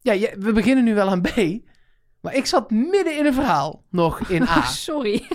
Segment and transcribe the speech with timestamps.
[0.00, 1.36] Ja, je- we beginnen nu wel aan B.
[2.20, 4.62] Maar ik zat midden in een verhaal nog in A.
[4.86, 5.22] Sorry.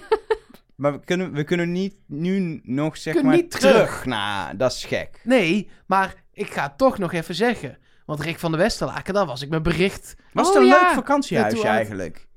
[0.76, 4.06] Maar we kunnen, we kunnen niet nu nog zeg Kunnen maar niet terug.
[4.06, 5.20] Nou, dat is gek.
[5.24, 7.78] Nee, maar ik ga het toch nog even zeggen.
[8.06, 10.16] Want Rick van de Westerlaken, daar was ik mijn bericht.
[10.34, 10.82] Was Oh, het een ja.
[10.82, 12.28] leuk vakantiehuisje eigenlijk?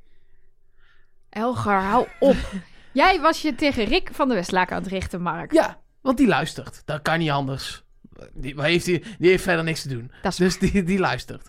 [1.28, 2.36] Elgar, hou op.
[2.92, 5.52] Jij was je tegen Rick van de Westlaken aan het richten, Mark.
[5.52, 6.82] Ja, want die luistert.
[6.84, 7.84] Dat kan niet anders.
[8.32, 10.10] Die, waar heeft die, die heeft verder niks te doen.
[10.22, 11.48] Dat is Dus die, die luistert.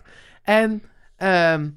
[0.50, 0.82] En
[1.16, 1.70] ehm,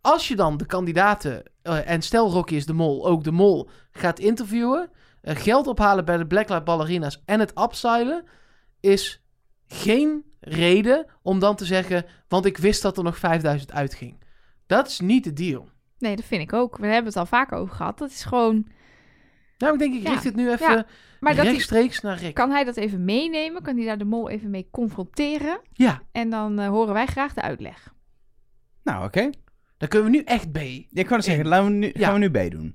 [0.00, 3.68] als je dan de kandidaten, eh, en stel Rocky is de mol, ook de mol,
[3.90, 8.24] gaat interviewen, eh, geld ophalen bij de Blacklight Ballerinas en het upseilen,
[8.80, 9.22] is
[9.66, 14.22] geen reden om dan te zeggen, want ik wist dat er nog 5000 uitging.
[14.66, 15.68] Dat is niet de deal.
[15.98, 16.76] Nee, dat vind ik ook.
[16.76, 17.98] We hebben het al vaker over gehad.
[17.98, 18.66] Dat is gewoon...
[19.58, 20.86] Nou, ik denk, ik Ja, richt het nu even ja.
[21.20, 22.34] Maar dat hij, rechtstreeks naar Rick.
[22.34, 23.62] kan hij dat even meenemen?
[23.62, 25.60] Kan hij daar de mol even mee confronteren?
[25.72, 27.92] Ja, En dan eh, horen wij graag de uitleg.
[28.82, 29.30] Nou, oké.
[29.78, 30.56] dan kunnen we nu echt B.
[30.58, 32.06] Ik kan het zeggen, laten we nu, Ja.
[32.08, 32.74] gaan we nu B doen.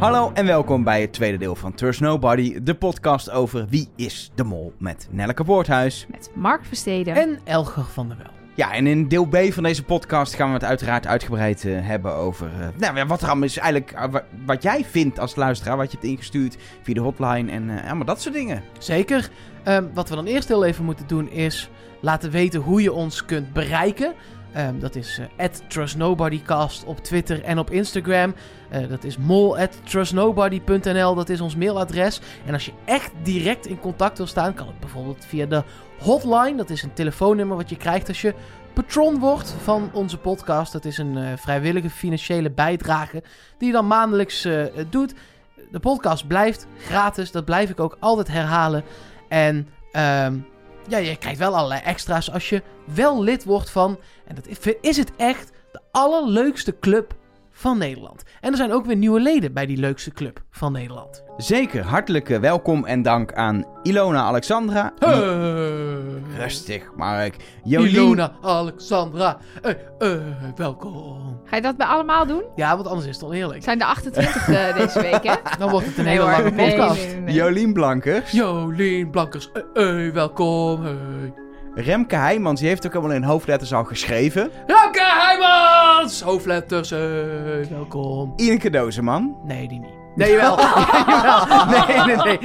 [0.00, 4.30] Hallo en welkom bij het tweede deel van Trust Nobody, de podcast over Wie is
[4.34, 6.06] de Mol met Nelleke Boorthuis.
[6.10, 7.14] Met Mark Versteden.
[7.14, 8.26] En Elger van der Wel.
[8.54, 12.14] Ja, en in deel B van deze podcast gaan we het uiteraard uitgebreid eh, hebben
[12.14, 13.56] over eh, nou, ja, wat er allemaal is.
[13.58, 17.50] Eigenlijk eh, wa- wat jij vindt als luisteraar, wat je hebt ingestuurd via de hotline
[17.50, 18.62] en eh, allemaal dat soort dingen.
[18.78, 19.28] Zeker.
[19.64, 23.24] Ehm, wat we dan eerst heel even moeten doen is laten weten hoe je ons
[23.24, 24.12] kunt bereiken.
[24.52, 28.34] Ehm, dat is eh @trustnobodycast op Twitter en op Instagram.
[28.68, 31.14] Eh, dat is mol@trustnobody.nl.
[31.14, 32.20] Dat is ons mailadres.
[32.46, 35.62] En als je echt direct in contact wil staan, kan het bijvoorbeeld via de
[35.98, 36.56] hotline.
[36.56, 38.34] Dat is een telefoonnummer wat je krijgt als je
[38.72, 40.72] patron wordt van onze podcast.
[40.72, 43.22] Dat is een eh, vrijwillige financiële bijdrage
[43.58, 44.48] die je dan maandelijks
[44.90, 45.14] doet.
[45.70, 47.30] De podcast blijft gratis.
[47.30, 48.84] Dat blijf ik ook altijd herhalen.
[49.28, 50.34] En ehm,
[50.90, 53.98] ja, je krijgt wel allerlei extra's als je wel lid wordt van.
[54.24, 54.46] En dat
[54.80, 57.14] is, het echt de allerleukste club
[57.60, 58.22] van Nederland.
[58.40, 61.24] En er zijn ook weer nieuwe leden bij die leukste club van Nederland.
[61.36, 64.92] Zeker, hartelijk eh, welkom en dank aan Ilona Alexandra.
[66.36, 67.36] Rustig, Mark.
[67.64, 67.90] Jolien.
[67.90, 70.20] Ilona, Alexandra, eh, eh,
[70.56, 71.40] welkom.
[71.44, 72.42] Ga je dat bij allemaal doen?
[72.56, 73.54] Ja, want anders is het oneerlijk.
[73.54, 75.34] Het zijn de 28 eh, deze week, hè?
[75.58, 77.04] Dan wordt het een hele lange podcast.
[77.06, 77.34] nee, nee, nee.
[77.34, 78.30] Jolien Blankers.
[78.30, 79.50] Jolien Blankers,
[80.12, 80.82] welkom.
[81.74, 84.50] Remke Heijmans, die heeft ook allemaal in hoofdletters al geschreven.
[84.66, 86.98] Ramke Heijmans, hoofdletters, eh,
[87.70, 88.32] welkom.
[88.36, 89.36] Ineke Dozeman.
[89.44, 89.90] Nee, die niet.
[90.14, 90.58] Nee, wel.
[90.58, 91.66] Jawel.
[92.06, 92.38] Nee, nee,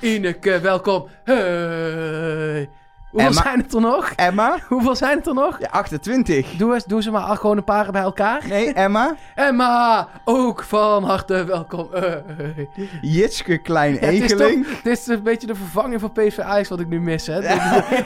[0.00, 0.14] nee.
[0.14, 1.06] Ineke, welkom.
[1.24, 2.68] Hey.
[3.14, 3.42] Hoeveel Emma.
[3.42, 4.10] zijn het er nog?
[4.16, 4.58] Emma.
[4.68, 5.60] Hoeveel zijn het er nog?
[5.60, 6.50] Ja, 28.
[6.56, 8.42] Doe, eens, doe ze maar gewoon een paar bij elkaar.
[8.48, 9.16] Nee, Emma.
[9.34, 11.88] Emma, ook van harte welkom.
[11.92, 12.68] Hey.
[13.00, 14.66] Jitske Klein Ja, het is Egeling.
[14.82, 17.40] Dit is een beetje de vervanging van PSV Ijs wat ik nu mis, hè.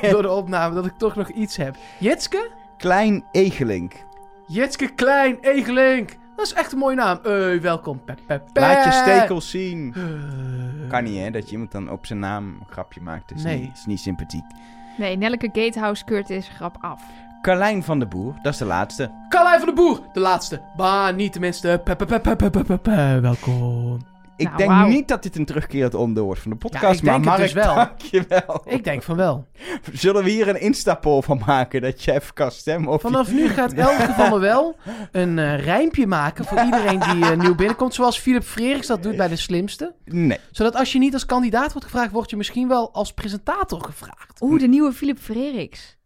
[0.00, 1.76] Door, door de opname, dat ik toch nog iets heb.
[1.98, 2.50] Jitske?
[2.76, 3.92] Klein Egelink.
[4.46, 6.10] Jitske Klein, Egelink.
[6.36, 7.18] Dat is echt een mooie naam.
[7.60, 8.04] Welkom.
[8.04, 8.60] Pe, pe, pe.
[8.60, 9.94] Laat je stekels zien.
[9.96, 10.02] Eh.
[10.88, 11.30] Kan niet, hè?
[11.30, 13.28] Dat je iemand dan op zijn naam een grapje maakt.
[13.28, 13.60] Dat is, Nee.
[13.60, 14.44] niet, is niet sympathiek.
[14.98, 17.02] Nee, Nelleke Gatehouse keurt deze grap af.
[17.42, 19.10] Carlijn van der Boer, dat is de laatste.
[19.28, 20.60] Carlijn van de Boer, de laatste.
[20.76, 21.80] Maar niet tenminste.
[21.84, 23.18] Pe, pe, pe, pe, pe, pe, pe, pe.
[23.20, 23.98] Welkom.
[24.38, 24.86] Ik Nou, denk wauw.
[24.88, 26.98] niet dat dit een terugkerend onderdeel wordt van de Ja, podcast.
[26.98, 27.74] ik denk maar het Mark, dus wel.
[27.74, 28.62] dankjewel.
[28.64, 29.46] Ik denk van wel.
[29.92, 31.80] Zullen we hier een Insta-poll van maken?
[31.82, 34.76] Dat je even kan stemmen of je- Vanaf nu gaat Elke van der Wel
[35.12, 37.94] een eh rijmpje maken voor iedereen die eh, nieuw binnenkomt.
[37.94, 39.94] Zoals Philip Freriks dat doet bij de slimste.
[40.04, 40.38] Nee.
[40.50, 44.40] Zodat als je niet als kandidaat wordt gevraagd, word je misschien wel als presentator gevraagd.
[44.42, 45.96] Oeh, de nieuwe Philip Freriks.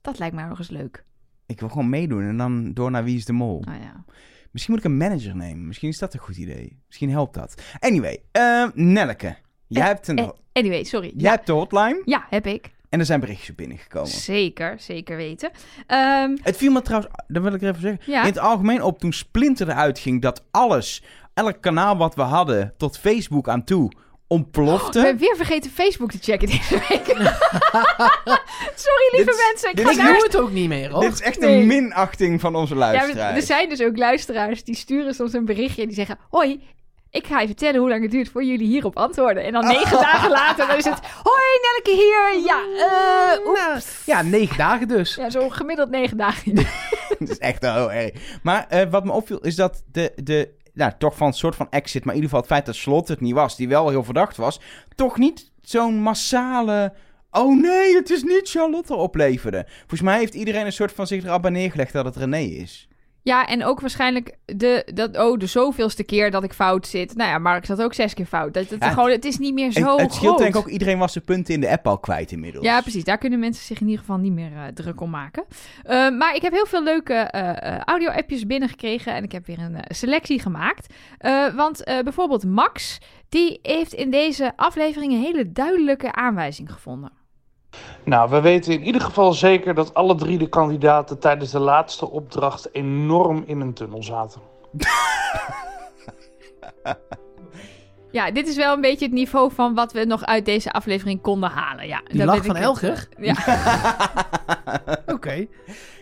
[0.00, 1.04] Dat lijkt mij nog eens leuk.
[1.46, 3.62] Ik wil gewoon meedoen en dan door naar Wie is de Mol.
[3.66, 4.04] Nou ja.
[4.50, 5.66] Misschien moet ik een manager nemen.
[5.66, 6.78] Misschien is dat een goed idee.
[6.86, 7.62] Misschien helpt dat.
[7.78, 9.36] Anyway, eh, Nelleke.
[9.66, 11.06] Jij, Eh, hebt een, eh, anyway, sorry.
[11.06, 12.70] jij Ja, hebt de hotline ja, heb ik.
[12.88, 14.08] en er zijn berichtjes binnengekomen.
[14.10, 15.50] Zeker, zeker weten.
[15.86, 18.82] Ehm, Het viel me trouwens, dat wil ik er even zeggen, ja, in het algemeen
[18.82, 21.02] op toen Splinter eruit ging dat alles,
[21.34, 23.92] elk kanaal wat we hadden tot Facebook aan toe,
[24.32, 24.98] ontplofte.
[24.98, 27.06] ik ben weer vergeten Facebook te checken deze week.
[28.84, 29.70] sorry, lieve Dit mensen.
[29.70, 30.12] Ik dit ga is Ik naar...
[30.12, 31.00] doe het ook niet meer, hoor.
[31.00, 31.60] Dit is echt Nee.
[31.60, 33.36] een minachting van onze Ja, luisteraars.
[33.36, 36.18] er zijn dus ook luisteraars die sturen soms een berichtje en die zeggen...
[36.28, 36.62] Hoi,
[37.10, 39.44] ik ga je vertellen hoe lang het duurt voor jullie hierop antwoorden.
[39.44, 40.98] En dan negen dagen later dan is het...
[41.22, 42.44] Hoi, Nelleke hier.
[42.44, 42.60] Ja,
[43.38, 43.46] eh...
[43.46, 43.60] oeps.
[43.60, 45.14] Nou, ja, negen dagen dus.
[45.14, 46.56] Ja, zo gemiddeld negen dagen.
[47.18, 48.10] Het is echt heel erg.
[48.42, 51.70] Maar eh, wat me opviel is dat de, de nou, toch van een soort van
[51.70, 54.04] exit, maar in ieder geval het feit dat Slot het niet was, die wel heel
[54.04, 54.60] verdacht was,
[54.94, 56.92] toch niet zo'n massale
[57.30, 59.66] Oh nee, het is niet Charlotte opleverde.
[59.78, 62.88] Volgens mij heeft iedereen een soort van zich erop neergelegd dat het René is.
[63.22, 67.16] Ja, en ook waarschijnlijk de, dat, oh, de zoveelste keer dat ik fout zit.
[67.16, 68.54] Nou ja, Mark zat ook zes keer fout.
[68.54, 70.68] Dat, dat Ja, gewoon, het is niet meer zo En het scheelt denk ik ook,
[70.68, 72.64] iedereen was zijn punten in de app al kwijt inmiddels.
[72.64, 73.04] Ja, precies.
[73.04, 75.44] Daar kunnen mensen zich in ieder geval niet meer eh, druk om maken.
[75.82, 79.14] Eh, maar ik heb heel veel leuke eh, audio-appjes binnengekregen.
[79.14, 80.94] En ik heb weer een selectie gemaakt.
[81.54, 87.19] Want bijvoorbeeld Max, die heeft in deze aflevering een hele duidelijke aanwijzing gevonden.
[88.04, 92.10] Nou, we weten in ieder geval zeker dat alle drie de kandidaten tijdens de laatste
[92.10, 94.40] opdracht enorm in een tunnel zaten.
[98.12, 101.20] Ja, dit is wel een beetje het niveau van wat we nog uit deze aflevering
[101.20, 101.86] konden halen.
[101.86, 102.90] Ja, Die lach van Elger?
[102.90, 105.46] het, eh, Ja, Oké,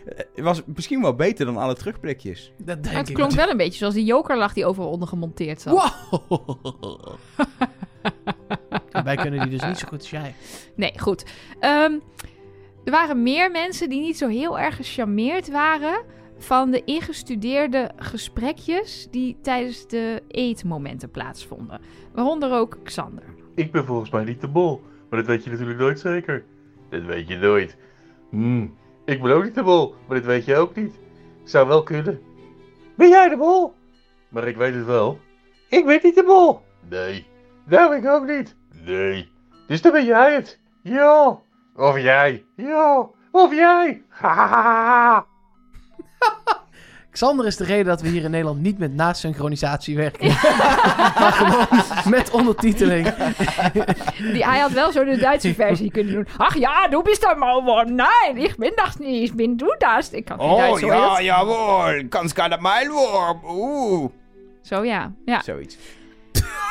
[0.05, 2.53] Het was misschien wel beter dan alle terugblikjes.
[2.59, 3.15] dat denk maar het ik.
[3.15, 5.93] klonk wel een beetje zoals die jokerlach die overal onder gemonteerd zat.
[6.29, 7.17] Wow.
[9.05, 10.35] Wij kunnen die dus niet zo goed als jij.
[10.75, 11.25] Nee, goed.
[11.61, 11.93] Ehm,
[12.85, 16.03] er waren meer mensen die niet zo heel erg gecharmeerd waren
[16.39, 21.81] van de ingestudeerde gesprekjes die tijdens de eetmomenten plaatsvonden.
[22.13, 23.25] Waaronder ook Xander.
[23.55, 24.83] Ik ben volgens mij niet de bol.
[25.11, 26.45] Maar dat weet je natuurlijk nooit zeker.
[26.91, 27.77] Dat weet je nooit.
[28.31, 29.95] Hmm, ik ben ook niet de bol.
[30.07, 30.95] Maar dat weet je ook niet.
[31.45, 32.21] Zou wel kunnen.
[32.95, 33.75] Ben jij de bol?
[34.29, 35.19] Maar ik weet het wel.
[35.69, 36.61] Ik ben niet de bol.
[36.89, 37.27] Nee.
[37.67, 38.57] Nou, ik ook niet.
[38.85, 39.31] Nee.
[39.67, 40.59] Dus dan ben jij het.
[40.83, 41.39] Ja.
[41.77, 42.45] Of jij.
[42.57, 43.07] Ja.
[43.31, 44.03] Of jij.
[44.09, 45.27] Hahaha.
[47.11, 50.27] Xander is de reden dat we hier in Nederland niet met nasynchronisatie werken.
[51.19, 51.67] maar gewoon
[52.05, 53.15] met ondertiteling.
[54.33, 56.27] Die, hij had wel zo de Duitse versie kunnen doen.
[56.37, 57.91] Ach ja, du bist der Mauer.
[57.91, 59.29] Nee, ik ben dat niet.
[59.29, 60.11] Ik ben du das.
[60.11, 61.11] Ik kan geen Duits, je dat?
[61.11, 62.09] Oh, jawohl.
[62.09, 63.41] Kans kan dat Mailworm.
[63.45, 64.11] Oeh.
[64.63, 65.13] Zo ja.
[65.25, 65.43] ja.
[65.43, 65.77] Zoiets.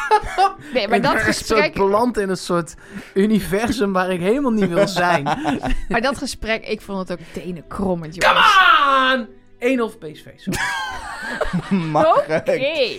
[0.74, 1.76] Nee, maar dat Ik ben echt gesprek...
[1.78, 2.76] zo beland in een soort
[3.14, 5.24] universum waar ik helemaal niet wil zijn.
[5.90, 9.90] Maar dat gesprek, ik vond het ook tenenkrommend, Come jongens.
[9.90, 9.96] on!
[9.96, 10.28] 1-0 PSV.
[10.36, 10.60] Sorry.
[11.92, 12.98] Mag Oké.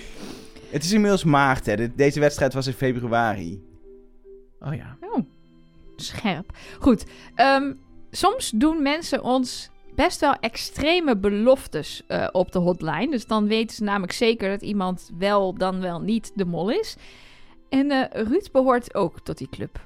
[0.70, 1.76] Het is inmiddels maart, hè.
[1.76, 3.62] De- Deze wedstrijd was in februari.
[4.61, 4.96] Oh ja.
[5.00, 5.25] Oh,
[5.96, 6.52] scherp.
[6.78, 7.04] Goed.
[7.34, 7.72] ehm,
[8.11, 9.70] soms doen mensen ons
[10.05, 13.11] best wel extreme beloftes eh, op de hotline.
[13.11, 16.97] Dus dan weten ze namelijk zeker dat iemand wel dan wel niet de mol is.
[17.69, 19.81] En eh, Ruud behoort ook tot die club.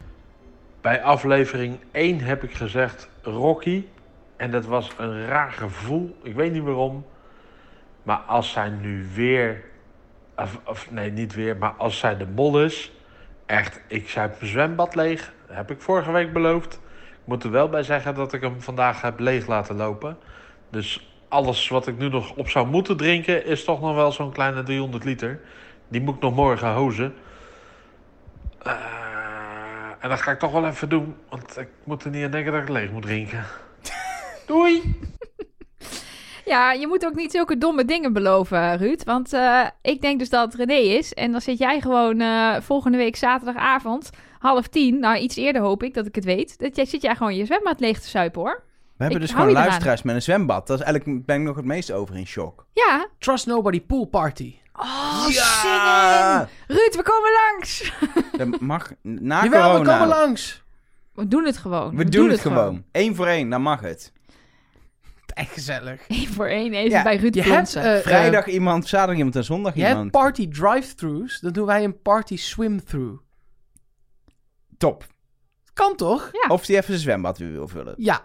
[0.81, 3.85] Bij aflevering 1 heb ik gezegd Rocky.
[4.37, 6.17] En dat was een raar gevoel.
[6.23, 7.05] Ik weet niet waarom.
[8.03, 9.65] Maar als zij nu weer.
[10.37, 11.57] Of, of nee, niet weer.
[11.57, 12.93] Maar als zij de mol is.
[13.47, 15.33] Echt, ik zuip mijn zwembad leeg.
[15.47, 16.81] Heb ik vorige week beloofd.
[17.23, 20.17] Ik moet er wel bij zeggen dat ik hem vandaag heb leeg laten lopen.
[20.71, 23.47] Dus alles wat ik nu nog op zou moeten drinken.
[23.47, 25.41] is toch nog wel zo'n kleine 300 liter.
[25.89, 27.15] Die moet ik nog morgen hozen.
[28.63, 28.73] Eh,
[30.01, 31.15] en dat ga ik toch wel even doen.
[31.29, 33.45] Want ik moet er niet aan denken dat ik leeg moet drinken.
[34.47, 34.97] Doei!
[36.45, 39.05] Ja, je moet ook niet zulke domme dingen beloven, Ruud.
[39.05, 41.13] Want eh, ik denk dus dat het René is.
[41.13, 44.11] En dan zit jij gewoon eh, volgende week zaterdagavond,
[44.43, 44.99] half tien.
[44.99, 46.59] Nou, iets eerder hoop ik dat ik het weet.
[46.59, 48.63] Dat jij, zit jij gewoon je zwembad leeg te suipen, hoor.
[48.97, 50.67] We hebben Ik dus gewoon luisteraars met een zwembad.
[50.67, 52.67] Dat is eigenlijk, ben ik nog het meest over in shock.
[52.73, 53.07] Ja.
[53.19, 54.55] Trust Nobody Pool Party.
[54.73, 56.49] Oh, zingen!
[56.67, 57.93] Ruud, we komen langs!
[58.51, 60.63] Dat mag na Jawel, we komen langs.
[61.15, 61.97] We doen het gewoon.
[61.97, 62.85] We, doen het gewoon.
[62.93, 64.13] Eén voor één, dan mag het.
[65.35, 66.05] Echt gezellig.
[66.09, 67.97] Eén voor één, even Ja, bij Ruud Je hebt, Plonsen.
[67.97, 70.11] eh, Vrijdag iemand, zaterdag iemand en zondag je hebt iemand.
[70.11, 71.41] party drive-thrus.
[71.41, 73.21] Dan doen wij een party swim-through.
[74.83, 75.07] Top.
[75.73, 76.31] Kan toch?
[76.33, 76.55] Ja.
[76.55, 77.95] Of die even zijn zwembad weer wil vullen.
[77.97, 78.25] Ja.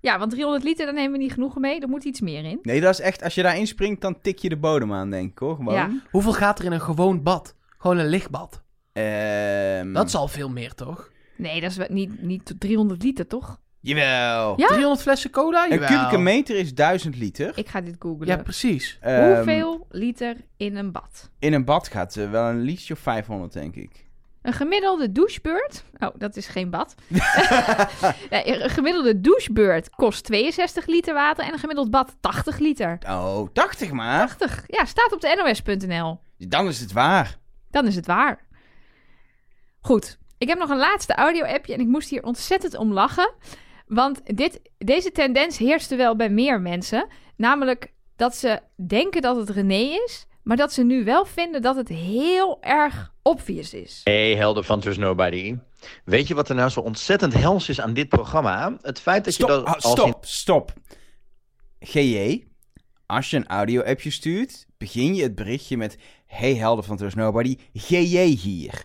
[0.00, 1.80] Ja, want 300 liter, dan nemen we niet genoeg mee.
[1.80, 2.58] Er moet iets meer in.
[2.62, 5.30] Nee, dat is echt, als je daarin springt, dan tik je de bodem aan, denk
[5.30, 5.56] ik hoor.
[5.56, 5.74] Gewoon.
[5.74, 5.90] Ja.
[6.10, 7.54] Hoeveel gaat er in een gewoon bad?
[7.78, 8.62] Gewoon een lichtbad.
[8.92, 11.10] Ehm, Dat zal veel meer, toch?
[11.36, 13.60] Nee, dat is wel niet, niet 300 liter, toch?
[13.80, 14.54] Jawel.
[14.60, 14.66] Ja?
[14.66, 15.64] 300 flessen cola?
[15.64, 15.88] Een Jawel.
[15.88, 17.52] kubieke meter is 1000 liter.
[17.58, 18.26] Ik ga dit googlen.
[18.26, 18.98] Ja, precies.
[19.00, 21.30] Ehm, Hoeveel liter in een bad?
[21.38, 24.05] In een bad gaat eh, wel een liedje of 500, denk ik.
[24.46, 25.84] Een gemiddelde douchebeurt.
[25.98, 26.94] Oh, dat is geen bad.
[28.30, 32.98] Nee, een gemiddelde douchebeurt kost 62 liter water en een gemiddeld bad 80 liter.
[33.08, 34.18] Oh, 80 maar.
[34.18, 34.64] 80.
[34.66, 36.20] Ja, staat op de nos.nl.
[36.38, 37.38] Dan is het waar.
[37.70, 38.46] Dan is het waar.
[39.80, 40.18] Goed.
[40.38, 43.32] Ik heb nog een laatste audio-appje en ik moest hier ontzettend om lachen.
[43.86, 47.06] Want dit, deze tendens heerste wel bij meer mensen.
[47.36, 51.76] Namelijk dat ze denken dat het René is, maar dat ze nu wel vinden dat
[51.76, 54.00] het heel erg obvious is.
[54.04, 55.56] Hey, helden van Trust Nobody.
[56.04, 58.76] Weet je wat er nou zo ontzettend hels is aan dit programma?
[58.82, 60.72] Het feit dat Stop, je dat ah, als in- stop, stop.
[61.80, 62.44] GJ,
[63.06, 65.98] als je een audio-appje stuurt, begin je het berichtje met...
[66.26, 68.84] Hey helden van Trust Nobody, GJ hier.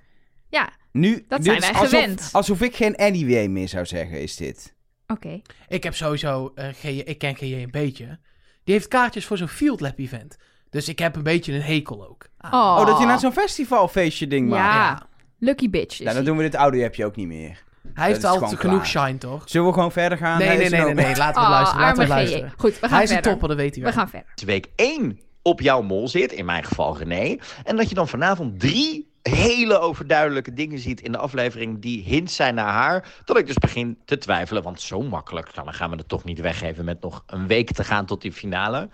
[0.49, 2.29] Ja, Nu, Dat zijn wij alsof, gewend.
[2.31, 4.75] Alsof ik geen anyway meer zou zeggen, is dit.
[5.07, 5.41] Oké.
[5.67, 8.19] Ik heb sowieso, eh, GJ, ik ken GJ een beetje.
[8.63, 10.37] Die heeft kaartjes voor zo'n Field Lab event.
[10.71, 12.25] Dus ik heb een beetje een hekel ook.
[12.51, 14.73] Oh, Oh, dat je naar zo'n festivalfeestje ding maakt.
[14.73, 14.75] Ja.
[14.83, 15.01] Ja.
[15.39, 15.91] Lucky bitch.
[15.93, 16.23] is Nou, dan hij.
[16.25, 17.63] doen we dit audio-appje ook niet meer.
[17.93, 19.05] Hij heeft altijd genoeg klaar.
[19.05, 19.43] shine, toch?
[19.45, 20.37] Zullen we gewoon verder gaan?
[20.37, 21.15] Nee, Hij nee, nee, nee, nee.
[21.15, 21.83] Laten we Oh, luisteren.
[21.85, 22.53] Laten we luisteren.
[22.57, 23.93] Goed, we gaan Hij is een topper, dat weet u We wel.
[23.95, 24.29] gaan verder.
[24.45, 27.37] week 1 op jouw mol zit, in mijn geval René.
[27.63, 32.35] En dat je dan vanavond drie hele overduidelijke dingen ziet in de aflevering die hints
[32.35, 33.07] zijn naar haar.
[33.25, 36.23] Dat ik dus begin te twijfelen, want zo makkelijk nou, dan gaan we het toch
[36.23, 38.89] niet weggeven met nog een week te gaan tot die finale.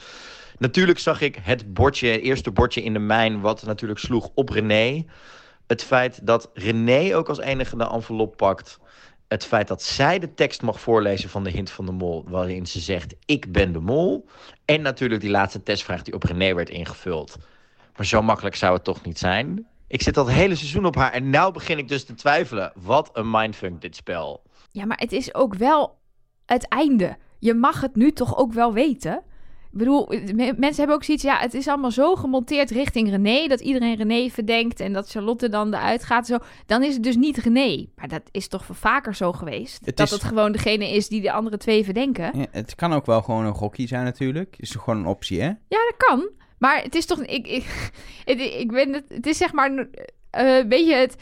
[0.57, 4.49] Natuurlijk zag ik het bordje, het eerste bordje in de mijn, wat natuurlijk sloeg op
[4.49, 5.05] René.
[5.67, 8.79] Het feit dat René ook als enige de envelop pakt.
[9.27, 12.65] Het feit dat zij de tekst mag voorlezen van de hint van de mol, waarin
[12.65, 14.27] ze zegt: Ik ben de mol.
[14.65, 17.37] En natuurlijk die laatste testvraag die op René werd ingevuld.
[17.95, 19.67] Maar zo makkelijk zou het toch niet zijn?
[19.87, 22.71] Ik zit het hele seizoen op haar en nu begin ik dus te twijfelen.
[22.75, 24.43] Wat een mindfuck dit spel.
[24.71, 25.99] Ja, maar het is ook wel
[26.45, 27.17] het einde.
[27.39, 29.23] Je mag het nu toch ook wel weten?
[29.77, 31.23] Ik bedoel, me- mensen hebben ook zoiets...
[31.23, 33.47] Ja, het is allemaal zo gemonteerd richting René...
[33.47, 36.27] dat iedereen René verdenkt en dat Charlotte dan eruit gaat.
[36.27, 36.37] Zo.
[36.65, 37.85] Dan is het dus niet René.
[37.95, 39.85] Maar dat is toch vaker zo geweest?
[39.85, 42.39] Het dat is- het gewoon degene is die de andere twee verdenken?
[42.39, 44.55] Ja, het kan ook wel gewoon een gokkie zijn natuurlijk.
[44.59, 45.47] Is toch gewoon een optie, hè?
[45.47, 46.29] Ja, dat kan.
[46.59, 47.19] Maar het is toch...
[47.23, 47.91] Ik, ik,
[48.25, 49.87] het, ik ben het, het is zeg maar...
[50.29, 51.15] eh weet je het...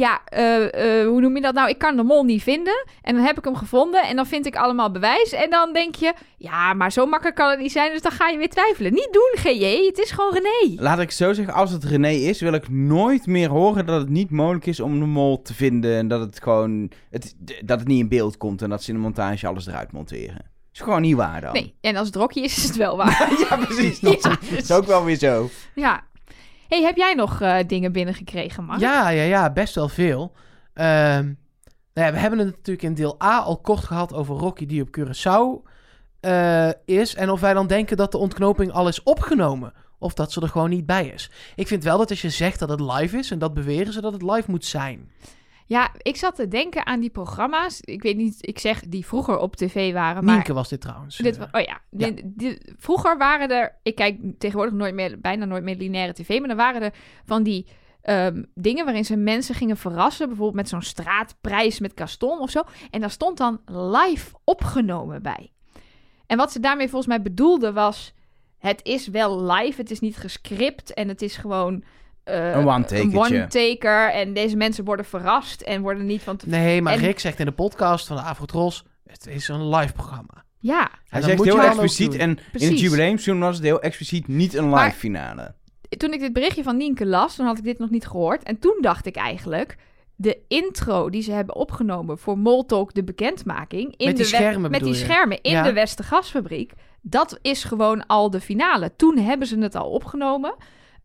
[0.00, 1.68] Ja, eh, eh, hoe noem je dat nou?
[1.68, 2.84] Ik kan de mol niet vinden.
[3.02, 4.02] En dan heb ik hem gevonden.
[4.02, 5.32] En dan vind ik allemaal bewijs.
[5.32, 6.12] En dan denk je...
[6.36, 7.92] Ja, maar zo makkelijk kan het niet zijn.
[7.92, 8.92] Dus dan ga je weer twijfelen.
[8.92, 9.86] Niet doen, GJ.
[9.86, 10.82] Het is gewoon René.
[10.82, 14.08] Laat ik zo zeggen, als het René is, wil ik nooit meer horen dat het
[14.08, 15.96] niet mogelijk is om de mol te vinden.
[15.96, 18.96] En dat het gewoon, het, dat het niet in beeld komt en dat ze in
[18.96, 20.50] de montage alles eruit monteren.
[20.72, 21.52] Is gewoon niet waar dan.
[21.52, 23.32] Nee, en als het Rocky is, is het wel waar.
[23.50, 24.00] ja, precies.
[24.00, 25.48] Dat Ja, is ook wel weer zo.
[25.74, 26.06] ja.
[26.68, 28.80] Hey, heb jij nog eh, dingen binnengekregen, Mark?
[28.80, 30.32] Ja, ja, ja, best wel veel.
[30.74, 31.24] Ehm,
[31.94, 34.82] nou ja, we hebben het natuurlijk in deel A al kort gehad over Rocky die
[34.82, 35.70] op Curaçao
[36.20, 37.14] eh, is.
[37.14, 39.72] En of wij dan denken dat de ontknoping al is opgenomen.
[39.98, 41.30] Of dat ze er gewoon niet bij is.
[41.54, 44.00] Ik vind wel dat als je zegt dat het live is, en dat beweren ze
[44.00, 45.10] dat het live moet zijn.
[45.68, 47.80] Ja, ik zat te denken aan die programma's.
[47.80, 50.24] Ik weet niet, ik zeg die vroeger op tv waren.
[50.24, 51.16] Maar Nienke was dit trouwens.
[51.16, 51.80] Dit, Eh, oh ja,
[52.76, 56.56] vroeger waren er, ik kijk tegenwoordig nooit meer, bijna nooit meer lineaire tv, maar dan
[56.56, 56.94] waren er
[57.24, 57.66] van die
[58.02, 62.62] ehm, dingen waarin ze mensen gingen verrassen, bijvoorbeeld met zo'n straatprijs met Gaston of zo.
[62.90, 65.52] En daar stond dan live opgenomen bij.
[66.26, 68.14] En wat ze daarmee volgens mij bedoelde was,
[68.58, 71.84] het is wel live, het is niet gescript en het is gewoon...
[72.28, 72.66] eh, Een
[73.16, 76.36] one-taker en deze mensen worden verrast en worden niet van...
[76.36, 79.68] te- Nee, maar En- Rick zegt in de podcast van de Afrotros, het is een
[79.68, 80.44] live programma.
[80.60, 82.68] Ja, Hij zegt heel dan expliciet en in Precies.
[82.68, 85.54] het jubileumseizoen was het heel expliciet niet een live Maar- finale.
[85.88, 88.42] toen ik dit berichtje van Nienke las, toen had ik dit nog niet gehoord.
[88.42, 89.76] En toen dacht ik eigenlijk,
[90.16, 93.94] de intro die ze hebben opgenomen voor Moltalk, de bekendmaking.
[93.96, 94.94] In Met die de schermen Met die je?
[94.98, 95.62] schermen in Ja.
[95.62, 96.72] de Westergasfabriek.
[97.02, 98.92] Dat is gewoon al de finale.
[98.96, 100.54] Toen hebben ze het al opgenomen.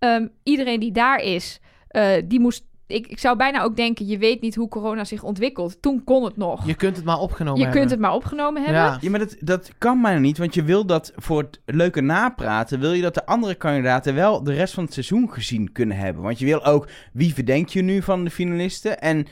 [0.04, 2.66] Ehm, iedereen die daar is, eh, die moest...
[2.88, 5.82] Ik, ik zou bijna ook denken, je weet niet hoe corona zich ontwikkelt.
[5.82, 6.66] Toen kon het nog.
[6.68, 7.80] Je kunt het maar opgenomen Je hebben.
[7.82, 8.82] kunt het maar opgenomen hebben.
[8.82, 8.98] Ja.
[9.02, 12.80] Ja, maar dat, dat kan bijna niet, want je wil dat voor het leuke napraten,
[12.80, 16.24] wil je dat de andere kandidaten wel de rest van het seizoen gezien kunnen hebben.
[16.24, 19.00] Want je wil ook, wie verdenk je nu van de finalisten?
[19.02, 19.28] En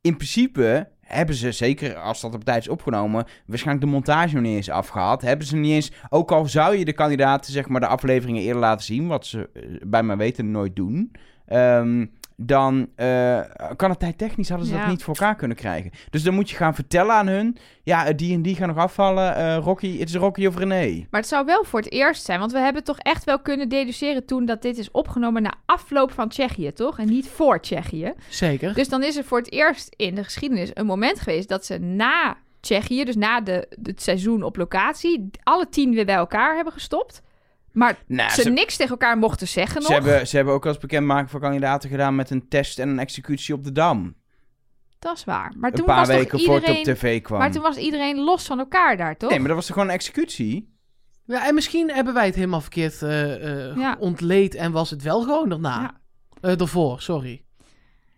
[0.00, 4.42] in principe hebben ze, zeker als dat op tijd is opgenomen, waarschijnlijk de montage nog
[4.42, 5.22] niet eens afgehad.
[5.22, 8.60] Hebben ze niet eens, ook al zou je de kandidaten zeg maar de afleveringen eerder
[8.60, 11.12] laten zien, wat ze eh, bij mijn weten nooit doen,
[11.46, 12.06] ehm,
[12.46, 13.40] dan eh,
[13.76, 14.80] kan het tijdtechnisch hadden ze Ja.
[14.80, 15.90] dat niet voor elkaar kunnen krijgen.
[16.10, 18.76] Dus dan moet je gaan vertellen aan hun, ja, eh, die en die gaan nog
[18.76, 21.06] afvallen, eh, Rocky, het is Rocky of René.
[21.10, 22.38] Maar het zou wel voor het eerst zijn.
[22.38, 26.12] Want we hebben toch echt wel kunnen deduceren toen dat dit is opgenomen na afloop
[26.12, 26.98] van Tsjechië, toch?
[26.98, 28.12] En niet voor Tsjechië.
[28.28, 28.74] Zeker.
[28.74, 31.78] Dus dan is er voor het eerst in de geschiedenis een moment geweest dat ze
[31.78, 36.72] na Tsjechië, dus na de, het seizoen op locatie, alle tien weer bij elkaar hebben
[36.72, 37.22] gestopt.
[37.72, 40.04] Maar Nou, ze, ze, niks tegen elkaar mochten zeggen ze nog.
[40.04, 43.54] hebben, ze hebben ook als bekendmaking voor kandidaten gedaan met een test en een executie
[43.54, 44.14] op de Dam.
[44.98, 45.52] Dat is waar.
[45.56, 46.78] Maar Een toen paar was weken toch voor iedereen...
[46.78, 47.38] het op tv kwam.
[47.38, 49.30] Maar toen was iedereen los van elkaar daar, toch?
[49.30, 50.74] Nee, maar dat was toch gewoon een executie?
[51.24, 53.96] Ja, en misschien hebben wij het helemaal verkeerd eh, eh, Ja.
[53.98, 55.80] ontleed en was het wel gewoon daarna.
[55.80, 56.00] Ja.
[56.50, 57.44] Eh, daarvoor, sorry.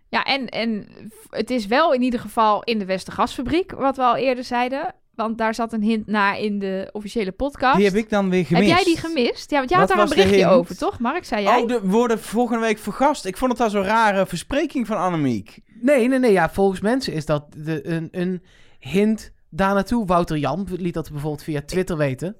[0.08, 0.86] Ja, en, en
[1.30, 4.94] het is wel in ieder geval in de Westergasfabriek, wat we al eerder zeiden.
[5.16, 7.76] Want daar zat een hint naar in de officiële podcast.
[7.76, 8.68] Die heb ik dan weer gemist.
[8.68, 9.50] Heb jij die gemist?
[9.50, 10.98] Ja, want jij Wat had daar een berichtje over, toch?
[10.98, 11.60] Mark, zei jij?
[11.60, 13.24] Oh, de worden volgende week vergast.
[13.24, 15.60] Ik vond het al zo'n rare verspreking van Annemiek.
[15.80, 16.32] Nee, nee, nee.
[16.32, 18.42] Ja, volgens mensen is dat de, een, een
[18.78, 20.06] hint daar naartoe.
[20.06, 22.36] Wouter Jan liet dat bijvoorbeeld via Twitter weten.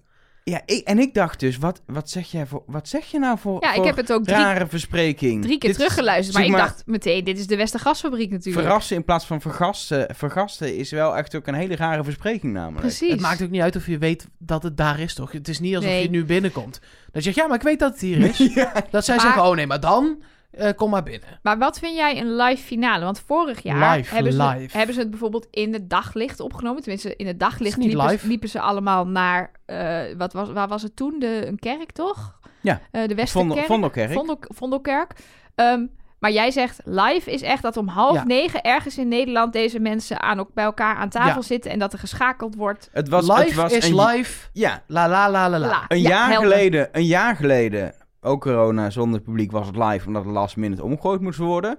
[0.50, 3.38] Ja, ik, en ik dacht dus, wat, wat, zeg jij voor, wat zeg je nou
[3.38, 5.42] voor, Ja, ik heb het ook drie, rare verspreking?
[5.42, 6.36] drie keer Dit is, teruggeluisterd.
[6.36, 8.66] Maar ik maar, dacht meteen, dit is de Westergasfabriek natuurlijk.
[8.66, 12.80] Verrassen in plaats van vergasten, vergasten is wel echt ook een hele rare verspreking namelijk.
[12.80, 13.10] Precies.
[13.10, 15.32] Het maakt ook niet uit of je weet dat het daar is, toch?
[15.32, 16.02] Het is niet alsof Nee.
[16.02, 16.80] je nu binnenkomt.
[16.80, 18.38] Dat je zegt, ja, maar ik weet dat het hier is.
[18.54, 18.72] Ja.
[18.90, 21.28] Dat zij Maar- zeggen, oh nee, maar dan eh, kom maar binnen.
[21.42, 23.04] Maar wat vind jij een live finale?
[23.04, 24.76] Want vorig jaar Live, hebben, ze, live.
[24.76, 26.80] hebben ze het bijvoorbeeld in het daglicht opgenomen.
[26.82, 28.26] Tenminste, in het daglicht niet liepen, live.
[28.26, 29.53] liepen ze allemaal naar...
[29.66, 31.18] eh, wat was, waar was het toen?
[31.18, 32.38] De, een kerk, toch?
[32.60, 32.80] Ja.
[32.90, 33.66] Eh, de Westerkerk.
[33.66, 34.12] Vondelkerk.
[34.12, 35.12] Vondel, Vondelkerk.
[35.54, 35.86] Ehm,
[36.18, 38.24] maar jij zegt live is echt dat om half Ja.
[38.24, 41.42] negen ergens in Nederland deze mensen aan, ook bij elkaar aan tafel Ja.
[41.46, 42.88] zitten en dat er geschakeld wordt.
[42.92, 44.48] Het was, live het was is een, live.
[44.52, 45.66] Ja, La la la la la.
[45.68, 45.84] La.
[45.88, 46.50] een Ja, jaar helder.
[46.50, 50.84] geleden, een jaar geleden, ook corona zonder publiek was het live omdat het last minute
[50.84, 51.78] omgegooid moest worden.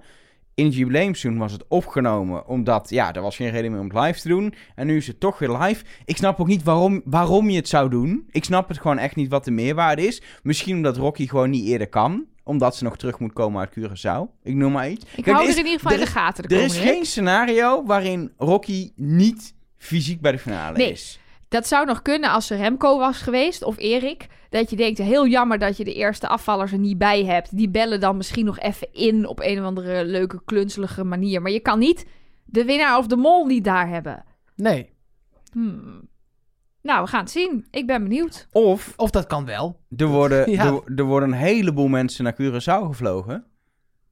[0.56, 3.98] In het jubileumseizoen was het opgenomen omdat, ja, er was geen reden meer om het
[4.06, 4.54] live te doen.
[4.74, 5.84] En nu is het toch weer live.
[6.04, 8.26] Ik snap ook niet waarom, waarom je het zou doen.
[8.30, 10.22] Ik snap het gewoon echt niet wat de meerwaarde is.
[10.42, 12.24] Misschien omdat Rocky gewoon niet eerder kan.
[12.44, 14.42] Omdat ze nog terug moet komen uit Curaçao.
[14.42, 15.04] Ik noem maar iets.
[15.04, 16.64] Ik Kijk, hou er er is- in ieder geval er in de gaten de Er
[16.64, 20.90] is geen scenario waarin Rocky niet fysiek bij de finale Nee.
[20.90, 21.20] is.
[21.48, 24.26] Dat zou nog kunnen als er Remco was geweest of Erik.
[24.50, 27.56] Dat je denkt, heel jammer dat je de eerste afvallers er niet bij hebt.
[27.56, 31.42] Die bellen dan misschien nog even in op een of andere leuke, klunzelige manier.
[31.42, 32.06] Maar je kan niet
[32.44, 34.24] de winnaar of de mol niet daar hebben.
[34.54, 34.90] Nee.
[35.52, 36.08] Hmm.
[36.82, 37.66] Nou, we gaan het zien.
[37.70, 38.48] Ik ben benieuwd.
[38.52, 39.80] Of Of dat kan wel.
[39.96, 40.64] Er worden, Ja.
[40.64, 43.44] er, er worden een heleboel mensen naar Curaçao gevlogen.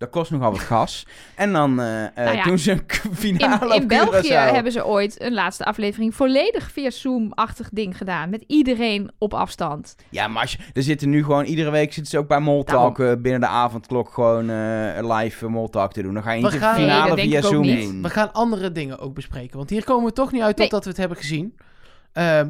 [0.05, 1.07] Dat kost nogal wat gas.
[1.35, 4.53] En dan eh, eh, Nou ja, doen ze een In, finale in op België Curaçao.
[4.55, 8.31] hebben ze ooit een laatste aflevering volledig via Zoom-achtig ding gedaan.
[8.31, 9.95] Met iedereen op afstand.
[10.11, 11.45] Ja, maar als je, er zitten nu gewoon...
[11.45, 15.51] Iedere week zitten ze ook bij Moltalk eh, binnen de avondklok gewoon eh, live uh,
[15.51, 16.15] Moltalk te doen.
[16.15, 17.83] Dan ga je We niet gaan- Nee, finale via Zoom niet.
[17.83, 18.03] doen.
[18.03, 19.57] We gaan andere dingen ook bespreken.
[19.57, 20.69] Want hier komen we toch niet uit Nee.
[20.69, 21.55] totdat we het hebben gezien.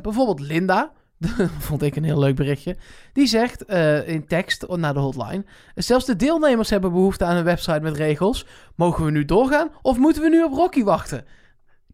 [0.02, 0.92] Bijvoorbeeld Linda.
[1.68, 2.76] vond ik een heel leuk berichtje.
[3.12, 5.44] Die zegt eh, in tekst naar de hotline.
[5.74, 8.46] Zelfs de deelnemers hebben behoefte aan een website met regels.
[8.74, 11.24] Mogen we nu doorgaan of moeten we nu op Rocky wachten?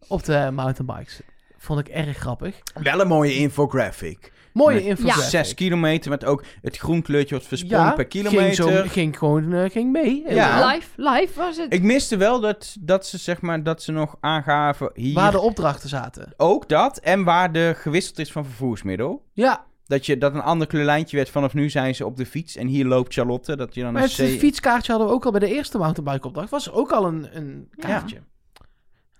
[0.07, 1.21] Op de mountainbikes.
[1.57, 2.59] Vond ik erg grappig.
[2.73, 4.31] Wel een mooie infographic.
[4.53, 5.23] Mooie Met infographic.
[5.23, 8.53] Zes kilometer met ook het groen kleurtje wat versprongen per Ging, kilometer.
[8.53, 10.23] zo, ging gewoon eh, ging mee.
[10.29, 10.67] Ja.
[10.71, 11.73] Live, live was het.
[11.73, 15.39] Ik miste wel dat, dat ze zeg maar dat ze nog aangaven hier Waar de
[15.39, 16.33] opdrachten zaten.
[16.37, 19.25] ook dat en waar de gewisseld is van vervoersmiddel.
[19.33, 22.55] Ja, Dat, je, dat een ander kleurlijntje werd vanaf nu zijn ze op de fiets
[22.55, 23.55] en hier loopt Charlotte.
[23.55, 24.39] Dat je dan maar een het C...
[24.39, 26.49] fietskaartje hadden we ook al bij de eerste mountainbike opdracht.
[26.49, 28.17] Was ook al een, een kaartje.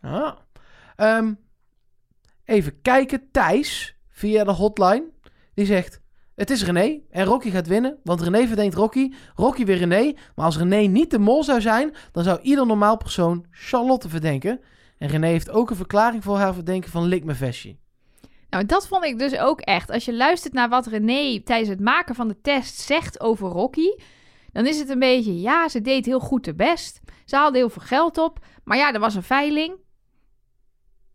[0.01, 0.31] Ah.
[0.95, 1.33] Ehm,
[2.45, 3.27] even kijken.
[3.31, 5.03] Thijs, via de hotline,
[5.53, 6.01] die zegt...
[6.35, 9.11] Het is René en Rocky gaat winnen, want René verdenkt Rocky.
[9.35, 11.95] Rocky weer René, maar als René niet de mol zou zijn...
[12.11, 14.59] dan zou ieder normaal persoon Charlotte verdenken.
[14.97, 17.75] En René heeft ook een verklaring voor haar verdenken van lik me vestje.
[18.49, 19.91] Nou, dat vond ik dus ook echt.
[19.91, 23.89] Als je luistert naar wat René tijdens het maken van de test zegt over Rocky,
[24.51, 26.99] dan is het een beetje, ja, ze deed heel goed de best.
[27.25, 29.75] Ze haalde heel veel geld op, maar ja, er was een veiling.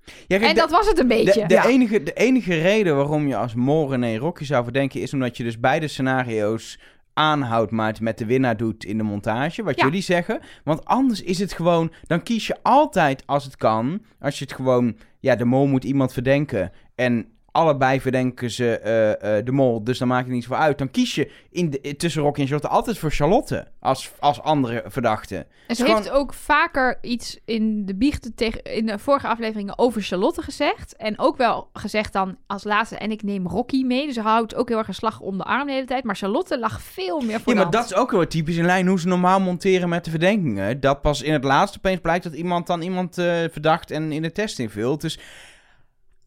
[0.06, 1.40] Ja, kijk, En de- dat was het een beetje.
[1.40, 1.66] De, de, Ja.
[1.66, 5.00] enige, de enige reden waarom je als mol René Rocky zou verdenken...
[5.00, 6.78] is omdat je dus beide scenario's
[7.12, 9.62] aanhoudt, maar het met de winnaar doet in de montage.
[9.62, 9.84] Wat Ja.
[9.84, 10.40] jullie zeggen.
[10.64, 11.92] Want anders is het gewoon...
[12.06, 14.02] Dan kies je altijd, als het kan...
[14.20, 14.96] Als je het gewoon...
[15.20, 16.72] Ja, de mol moet iemand verdenken.
[16.94, 19.84] En allebei verdenken ze eh, eh, de mol.
[19.84, 20.78] Dus dan maakt het niet zoveel uit.
[20.78, 23.66] Dan kies je in de, tussen Rocky en Charlotte altijd voor Charlotte.
[23.80, 25.46] Als, als andere verdachte.
[25.66, 30.02] En ze heeft ook vaker iets in de biechten tegen, in de vorige afleveringen over
[30.02, 30.96] Charlotte gezegd.
[30.96, 34.06] En ook wel gezegd dan als laatste, en ik neem Rocky mee.
[34.06, 36.04] Dus ze houdt ook heel erg een slag om de arm de hele tijd.
[36.04, 38.86] Maar Charlotte lag veel meer voor Ja, maar dat is ook wel typisch in lijn
[38.86, 40.80] hoe ze normaal monteren met de verdenkingen.
[40.80, 44.22] Dat pas in het laatste opeens blijkt dat iemand dan iemand eh, verdacht en in
[44.22, 45.00] de test invult.
[45.00, 45.18] Dus,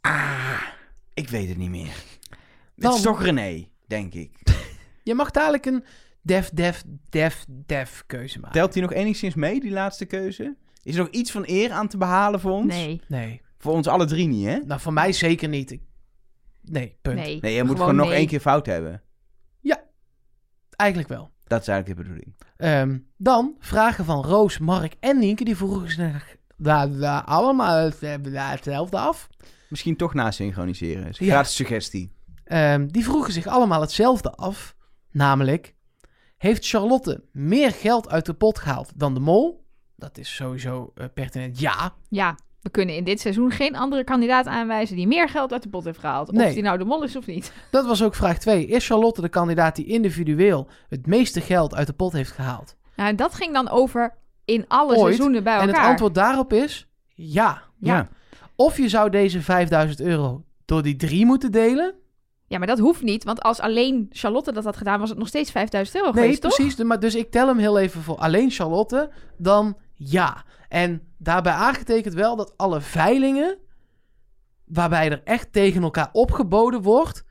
[0.02, 0.62] ah,
[1.20, 2.04] ik weet het niet meer.
[2.76, 4.32] Het is toch René, denk ik.
[5.04, 5.84] Je mag dadelijk een
[6.22, 8.54] def, def, def, def keuze maken.
[8.60, 10.56] Telt hij nog enigszins mee, die laatste keuze?
[10.84, 12.74] Is er nog iets van eer aan te behalen voor ons?
[12.74, 13.42] Nee, Nee.
[13.58, 14.58] Voor ons alle drie niet, hè?
[14.58, 15.72] Nou, voor mij zeker niet.
[15.72, 15.82] Ik-
[16.62, 17.16] Nee, punt.
[17.20, 17.38] nee.
[17.42, 18.16] Nee, je moet gewoon, nog nee.
[18.16, 19.02] één keer fout hebben.
[20.76, 21.32] Eigenlijk wel.
[21.48, 22.36] Dat is eigenlijk de bedoeling.
[22.58, 25.44] Ehm, dan vragen van Roos, Mark en Nienke.
[25.44, 28.00] Die vroegen zich daar, daar allemaal het-
[28.34, 29.30] daar hetzelfde af.
[29.70, 31.08] Misschien toch na synchroniseren.
[31.08, 31.32] Is een Ja.
[31.32, 32.14] Gratis suggestie.
[32.44, 34.76] Ehm, die vroegen zich allemaal hetzelfde af.
[35.12, 35.76] Namelijk,
[36.38, 39.66] heeft Charlotte meer geld uit de pot gehaald dan de mol?
[39.96, 41.94] Dat is sowieso eh, pertinent ja.
[42.10, 45.70] Ja, we kunnen in dit seizoen geen andere kandidaat aanwijzen die meer geld uit de
[45.70, 46.32] pot heeft gehaald.
[46.32, 46.48] Nee.
[46.48, 47.54] Of die nou de mol is of niet.
[47.72, 48.66] Dat was ook vraag 2.
[48.66, 52.76] Is Charlotte de kandidaat die individueel het meeste geld uit de pot heeft gehaald?
[52.96, 55.00] Nou, en dat ging dan over in alle Ooit.
[55.00, 55.82] seizoenen bij En elkaar.
[55.82, 57.62] het antwoord daarop is ja.
[57.80, 57.96] Ja.
[57.96, 58.10] Ja.
[58.60, 61.94] Of je zou deze 5000 euro door die drie moeten delen.
[62.48, 65.28] Ja, maar dat hoeft niet, want als alleen Charlotte dat had gedaan, was het nog
[65.28, 66.76] steeds 5000 euro Nee, geweest, precies.
[66.76, 69.10] Maar dus ik tel hem heel even voor alleen Charlotte.
[69.38, 70.44] Dan ja.
[70.70, 73.58] En daarbij aangetekend wel dat alle veilingen...
[74.66, 77.24] waarbij er echt tegen elkaar opgeboden wordt...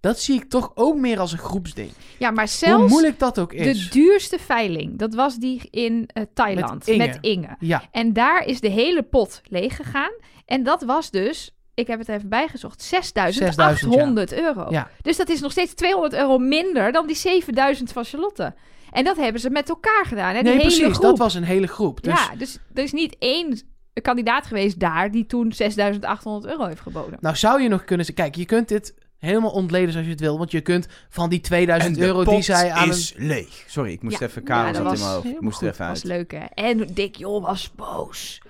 [0.00, 1.90] dat zie ik toch ook meer als een groepsding.
[2.18, 3.84] Ja, maar Hoe zelfs moeilijk dat ook is.
[3.84, 7.46] de duurste veiling, dat was die in eh, Thailand Met met Inge.
[7.46, 7.56] Inge.
[7.58, 10.12] Ja, En daar is de hele pot leeg gegaan.
[10.48, 14.66] En dat was dus, ik heb het even bijgezocht, 6800 euro.
[14.70, 14.90] Ja.
[15.02, 18.54] Dus dat is nog steeds 200 euro minder dan die 7000 van Charlotte.
[18.92, 20.34] En dat hebben ze met elkaar gedaan.
[20.34, 20.42] Hè?
[20.42, 20.82] Die nee, hele precies.
[20.84, 21.02] groep.
[21.02, 22.02] Dat was een hele groep.
[22.02, 23.60] Dus, Ja, dus er is niet één
[24.02, 27.18] kandidaat geweest daar die toen 6800 euro heeft geboden.
[27.20, 28.24] Nou zou je nog kunnen zeggen...
[28.24, 30.38] Kijk, je kunt dit helemaal ontleden zoals je het wil.
[30.38, 33.64] Want je kunt van die 2000 En de euro pot die zij aan is leeg.
[33.66, 34.26] Sorry, ik moest Ja.
[34.26, 35.26] even Karel Ja, dat zat in was mijn hoofd.
[35.26, 36.18] Ik moest er even Dat was uit.
[36.18, 36.44] leuk, hè?
[36.68, 38.40] En Dick Jol was boos.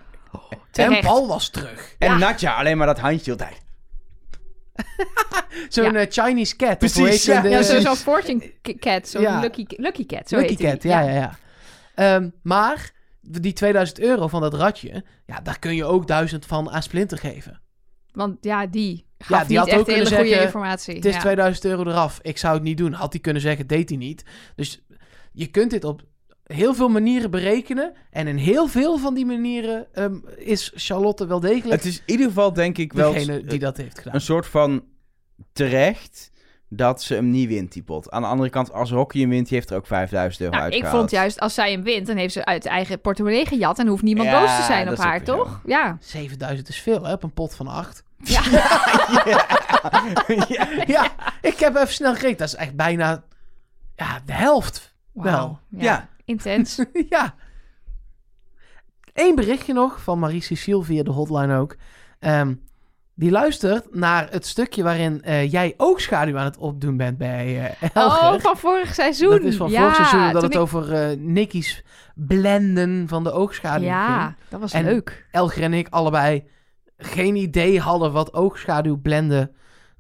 [0.73, 0.95] Een...
[0.95, 1.01] En.
[1.01, 1.95] Paul was terug.
[1.99, 2.19] En Ja.
[2.19, 3.63] Nadja, alleen maar dat handje altijd.
[5.69, 5.95] Zo'n Ja.
[5.95, 6.79] eh, Chinese cat.
[6.79, 7.35] Precies, ja.
[7.35, 7.43] het?
[7.43, 9.41] De- Ja, zo- zo'n fortune cat, zo'n Ja.
[9.41, 10.57] lucky, lucky cat, zo Lucky.
[10.57, 11.39] Cat, ja, ja, ja.
[11.95, 16.71] Ehm, maar die 2000 euro van dat ratje, ja, daar kun je ook 1000 van
[16.71, 17.61] aan Splinter geven.
[18.13, 20.95] Want ja, die gaf Ja, die niet had echt ook hele kunnen goede zeggen, informatie.
[20.95, 21.21] Het is ja.
[21.21, 22.19] 2000 euro eraf.
[22.23, 22.93] Ik zou het niet doen.
[22.93, 24.25] Had hij kunnen zeggen, deed hij niet.
[24.57, 24.85] Dus
[25.33, 26.03] je kunt dit op
[26.49, 27.93] heel veel manieren berekenen.
[28.11, 32.03] En in heel veel van die manieren ehm, is Charlotte wel degelijk Het is in
[32.07, 34.15] ieder geval denk ik wel degene die dat heeft gedaan.
[34.15, 34.85] een soort van
[35.53, 36.31] terecht
[36.69, 38.11] dat ze hem niet wint, die pot.
[38.11, 40.67] Aan de andere kant, als Rocky hem wint, die heeft er ook 5000 euro Nou,
[40.67, 40.99] ik uitgehaald.
[40.99, 44.03] vond juist, als zij hem wint, dan heeft ze uit eigen portemonnee gejat en hoeft
[44.03, 45.61] niemand Ja, boos te zijn op haar, toch?
[45.65, 45.97] Ja.
[46.01, 48.03] 7000 is veel, hè, op een pot van 8.
[48.23, 48.43] Ja.
[49.25, 49.47] ja.
[50.97, 52.37] ja, ik heb even snel gekeken.
[52.37, 53.25] Dat is echt bijna
[53.97, 54.95] ja, de helft.
[55.13, 55.59] Wel.
[55.69, 56.09] Ja.
[56.29, 56.85] Intens.
[57.09, 57.35] ja.
[59.13, 61.77] Eén berichtje nog van Marie-Cecile via de hotline ook.
[62.19, 62.55] Ehm,
[63.15, 67.75] die luistert naar het stukje waarin eh, jij ook schaduw aan het opdoen bent bij
[67.93, 68.35] Elger.
[68.35, 69.31] Oh, van vorig seizoen.
[69.31, 71.83] dat is van ja, vorig seizoen dat het ik- over eh Nicky's
[72.15, 74.37] blenden van de oogschaduw Ja, ging.
[74.49, 75.27] dat was En- leuk.
[75.31, 76.45] Elger en ik allebei
[76.97, 79.51] geen idee hadden wat oogschaduw blenden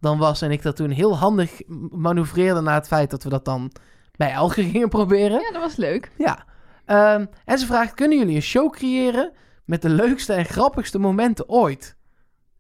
[0.01, 0.43] dan was.
[0.43, 1.61] En ik dat toen heel handig
[1.91, 3.73] manoeuvreerde naar het feit dat we dat dan
[4.19, 5.41] bij Elger gingen proberen.
[5.41, 6.11] Ja, dat was leuk.
[6.19, 6.45] Ja.
[6.85, 9.33] Ehm, en ze vraagt, kunnen jullie een show creëren
[9.65, 11.97] met de leukste en grappigste momenten ooit?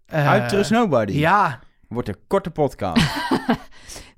[0.06, 1.12] Eh, Uit Trust Nobody.
[1.12, 3.06] Ja, Wordt een korte podcast.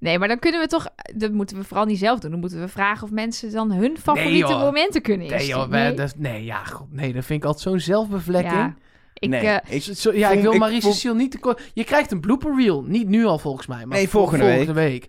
[0.01, 0.87] Nee, maar dan kunnen we toch...
[1.15, 2.31] Dat moeten we vooral niet zelf doen.
[2.31, 5.61] Dan moeten we vragen of mensen dan hun favoriete momenten kunnen nee, insturen.
[5.63, 8.53] joh, wij- dat, nee, ja, god, nee, dat vind ik altijd zo'n zelfbevlekking.
[8.55, 8.75] Ja,
[9.15, 11.39] ik, nee, eh, ik, Zo- zo- ja, ik wil ik Marie vond- Cecile niet te
[11.39, 11.71] kort.
[11.75, 12.83] Je krijgt een blooper reel.
[12.83, 15.09] Niet nu al volgens mij, maar Nee, vol- volgende week.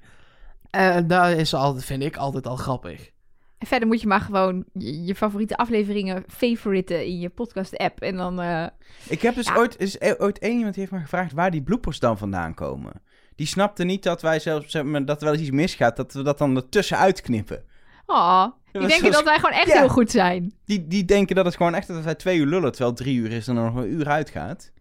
[0.72, 3.10] En daar is ze altijd, vind ik altijd al grappig.
[3.58, 8.02] En verder moet je maar gewoon je, je favoriete afleveringen favoriten in je podcast-app.
[8.02, 8.42] En dan...
[8.42, 8.66] eh,
[9.10, 9.56] ik heb dus Ja.
[9.58, 12.92] ooit, is ooit één iemand die heeft me gevraagd waar die bloopers dan vandaan komen.
[13.36, 16.14] Die snapte niet dat wij zelfs, zeg maar, dat er wel eens iets misgaat, dat
[16.14, 17.64] we dat dan ertussen uitknippen.
[18.06, 19.80] Oh, die denken dat wij gewoon echt Ja.
[19.80, 20.54] heel goed zijn.
[20.66, 23.32] Die, die denken dat het gewoon echt dat wij twee uur lullen, terwijl drie uur
[23.32, 24.72] is en er nog een uur uitgaat.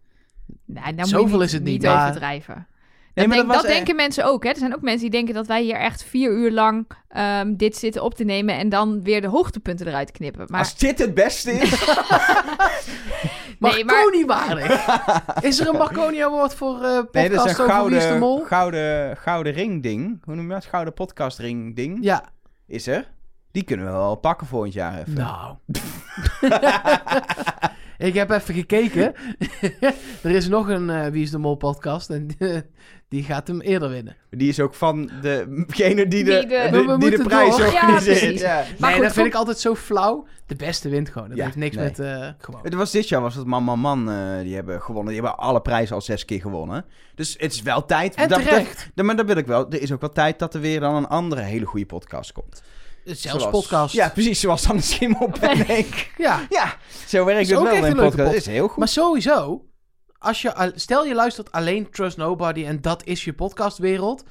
[0.64, 2.66] Nee, nou Zoveel moet je is het niet, niet maar- overdrijven.
[3.14, 4.44] Nee, dat maar denk- dat eh, denken mensen ook.
[4.44, 4.51] Hè?
[4.51, 7.77] Er zijn ook mensen die denken dat wij hier echt vier uur lang ehm, dit
[7.77, 10.44] zitten op te nemen en dan weer de hoogtepunten eruit knippen.
[10.49, 11.70] Maar Als dit het beste is.
[13.59, 14.87] Nee, maar- Marconi waardig.
[15.51, 18.07] is er een Marconi Award voor eh podcast nee, dat is een over Wie is
[18.09, 18.44] de Mol?
[18.44, 20.18] gouden, gouden, gouden ring ding.
[20.25, 20.64] Hoe noem je dat?
[20.64, 21.99] Gouden podcast ring ding.
[22.01, 22.25] Ja,
[22.66, 23.11] Is er.
[23.53, 25.14] Die kunnen we wel pakken volgend jaar even.
[25.14, 25.57] nou.
[28.07, 29.15] ik heb even gekeken.
[30.23, 32.29] er is nog een eh, Wie is de Mol podcast en
[33.09, 34.17] die gaat hem eerder winnen.
[34.31, 37.67] Die is ook van degene die de, Die de- de, We die de prijs door.
[37.67, 38.39] Organiseert.
[38.41, 40.27] Ja, Maar nee, goed, dat vind ik altijd zo flauw.
[40.47, 41.29] De beste wint gewoon.
[41.29, 41.85] Dat Ja, heeft niks nee.
[41.85, 42.61] met eh, gewoon.
[42.63, 44.11] Het was dit jaar was het Man Man Man.
[44.11, 45.13] eh, die hebben gewonnen.
[45.13, 46.85] Die hebben alle prijzen al zes keer gewonnen.
[47.15, 48.15] Dus het is wel tijd.
[48.15, 48.91] En dat, terecht.
[48.95, 49.71] dat- maar dat wil ik wel.
[49.71, 52.63] Er is ook wel tijd dat er weer dan een andere hele goede podcast komt.
[53.14, 53.94] Zelfs Zoals- podcast.
[53.94, 54.40] Ja, precies.
[54.40, 56.12] Zoals dan de Schimmel Panic.
[56.18, 56.46] ja.
[56.49, 58.35] ja, zo werkt het wel in een podcast.
[58.35, 58.77] Is heel goed.
[58.79, 59.64] Maar sowieso,
[60.18, 64.25] als je, stel je luistert alleen Trust Nobody en dat is je podcastwereld.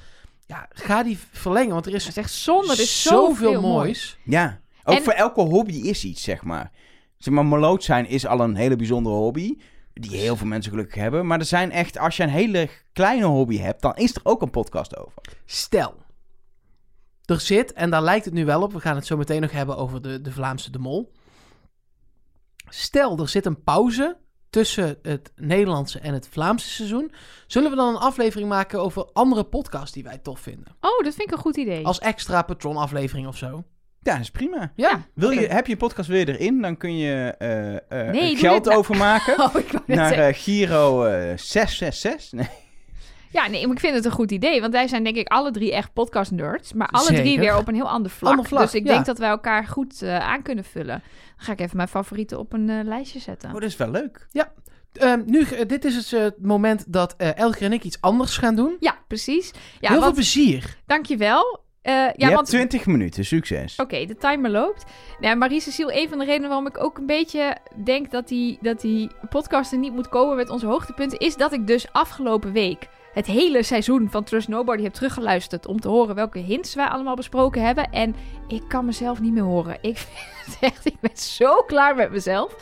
[0.46, 2.72] Ja, ga die verlengen, want er is dat is echt zonde.
[2.72, 3.62] Er is zoveel zoveel moois.
[3.62, 4.18] moois.
[4.24, 6.70] Ja, ook En- voor elke hobby is iets, zeg maar.
[7.18, 9.56] Zeg maar, meloot zijn is al een hele bijzondere hobby.
[9.92, 11.26] Die heel veel mensen gelukkig hebben.
[11.26, 14.42] Maar er zijn echt, als je een hele kleine hobby hebt, dan is er ook
[14.42, 15.22] een podcast over.
[15.46, 15.94] Stel,
[17.30, 19.50] er zit, en daar lijkt het nu wel op, we gaan het zo meteen nog
[19.50, 21.12] hebben over de, de Vlaamse de Mol.
[22.68, 24.16] Stel, er zit een pauze
[24.50, 27.12] tussen het Nederlandse en het Vlaamse seizoen.
[27.46, 30.76] Zullen we dan een aflevering maken over andere podcasts die wij tof vinden?
[30.80, 31.86] Oh, dat vind ik een goed idee.
[31.86, 33.64] Als extra patronaflevering of zo.
[34.02, 34.72] Ja, dat is prima.
[34.76, 38.30] Ja, Wil je, heb je een podcast weer erin, dan kun je eh, eh, Nee,
[38.30, 38.76] doe geld nou.
[38.78, 39.54] overmaken Oh,
[39.86, 42.32] naar eh, Giro eh, 666.
[42.32, 42.48] Nee.
[43.32, 44.60] Ja, nee, maar ik vind het een goed idee.
[44.60, 46.72] Want wij zijn denk ik alle drie echt podcast nerds.
[46.72, 48.30] Maar alle drie weer op een heel ander vlak.
[48.30, 48.92] Ander vlak, dus ik ja.
[48.92, 51.02] denk dat wij elkaar goed eh, aan kunnen vullen.
[51.36, 53.48] Dan ga ik even mijn favorieten op een eh, lijstje zetten.
[53.48, 54.28] Oh, dat is wel leuk.
[54.92, 58.36] Ehm, nu, eh, dit is dus, het moment dat eh Elger en ik iets anders
[58.36, 58.76] gaan doen.
[58.80, 59.50] Ja, precies.
[59.80, 60.76] Ja, Heel veel plezier.
[60.86, 61.60] dankjewel.
[61.82, 63.76] Eh ja, je hebt want 20 minuten, succes.
[63.76, 64.84] Oké, de timer loopt.
[65.20, 68.80] Nou, Marie-Cecile, een van de redenen waarom ik ook een beetje denk dat die, dat
[68.80, 72.88] die podcast er niet moet komen met onze hoogtepunten, is dat ik dus afgelopen week
[73.12, 77.16] het hele seizoen van Trust Nobody heb teruggeluisterd om te horen welke hints wij allemaal
[77.16, 77.90] besproken hebben.
[77.90, 78.14] En
[78.48, 79.78] ik kan mezelf niet meer horen.
[79.80, 82.56] Ik vind het echt, ik ben zo klaar met mezelf.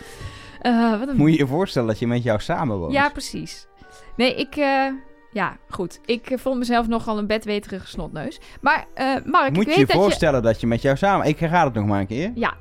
[0.61, 1.17] Eh, wat een...
[1.17, 2.93] Moet je je voorstellen dat je met jou samenwoont?
[2.93, 3.67] Ja, precies.
[4.17, 4.57] Nee, ik...
[4.57, 4.87] eh,
[5.33, 6.01] ja, goed.
[6.05, 8.41] Ik eh, vond mezelf nogal een bedweterige snotneus.
[8.61, 11.27] Maar eh, Mark, Moet ik je weet je dat voorstellen dat je met jou samen...
[11.27, 12.33] Ik herhaal het nog maar een keer.
[12.35, 12.55] Ja.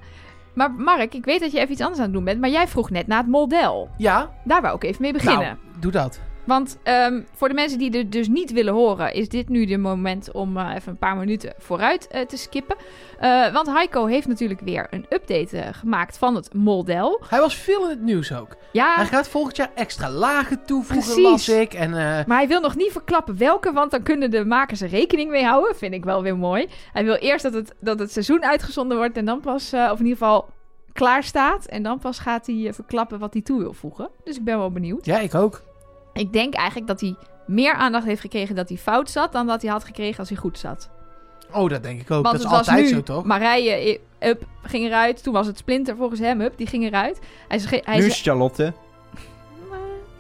[0.54, 2.40] Maar Mark, ik weet dat je even iets anders aan het doen bent.
[2.40, 3.90] Maar jij vroeg net naar het model.
[3.98, 5.40] Ja, Daar wou ik even mee beginnen.
[5.42, 6.20] nou, doe dat.
[6.48, 9.78] Want ehm, voor de mensen die er dus niet willen horen, is dit nu de
[9.78, 12.76] moment om eh, even een paar minuten vooruit eh, te skippen.
[13.20, 17.22] Eh, want Heiko heeft natuurlijk weer een update gemaakt van het model.
[17.30, 18.56] Hij was veel in het nieuws ook.
[18.72, 21.50] Ja, Hij gaat volgend jaar extra lagen toevoegen, Precies.
[21.50, 21.74] ik.
[21.74, 21.92] En
[22.28, 25.44] maar hij wil nog niet verklappen welke, want dan kunnen de makers er rekening mee
[25.46, 25.76] houden.
[25.76, 26.68] Vind ik wel weer mooi.
[26.94, 30.06] Hij wil eerst dat het, dat het seizoen uitgezonden wordt en dan pas, of in
[30.06, 30.50] ieder geval
[30.94, 31.66] klaar staat.
[31.66, 34.10] En dan pas gaat hij verklappen wat hij toe wil voegen.
[34.24, 35.06] Dus ik ben wel benieuwd.
[35.06, 35.62] ja, ik ook.
[36.18, 39.32] Ik denk eigenlijk dat hij meer aandacht heeft gekregen dat hij fout zat...
[39.32, 40.90] dan dat hij had gekregen als hij goed zat.
[41.54, 42.24] Oh, dat denk ik ook.
[42.24, 43.24] Want dat is altijd nu, zo, toch?
[43.26, 45.24] Marije, eh, up, ging eruit.
[45.24, 47.20] Toen was het Splinter volgens hem, up, die ging eruit.
[47.48, 48.74] Hij, zei- hij nu is Charlotte.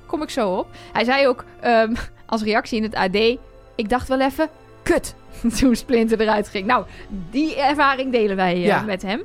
[0.05, 0.67] kom ik zo op.
[0.93, 3.15] Hij zei ook ehm, als reactie in het AD...
[3.75, 4.49] Ik dacht wel even,
[4.83, 5.15] kut,
[5.59, 6.65] toen Splinter eruit ging.
[6.65, 6.85] Nou,
[7.31, 8.81] die ervaring delen wij eh, Ja.
[8.81, 9.23] met hem.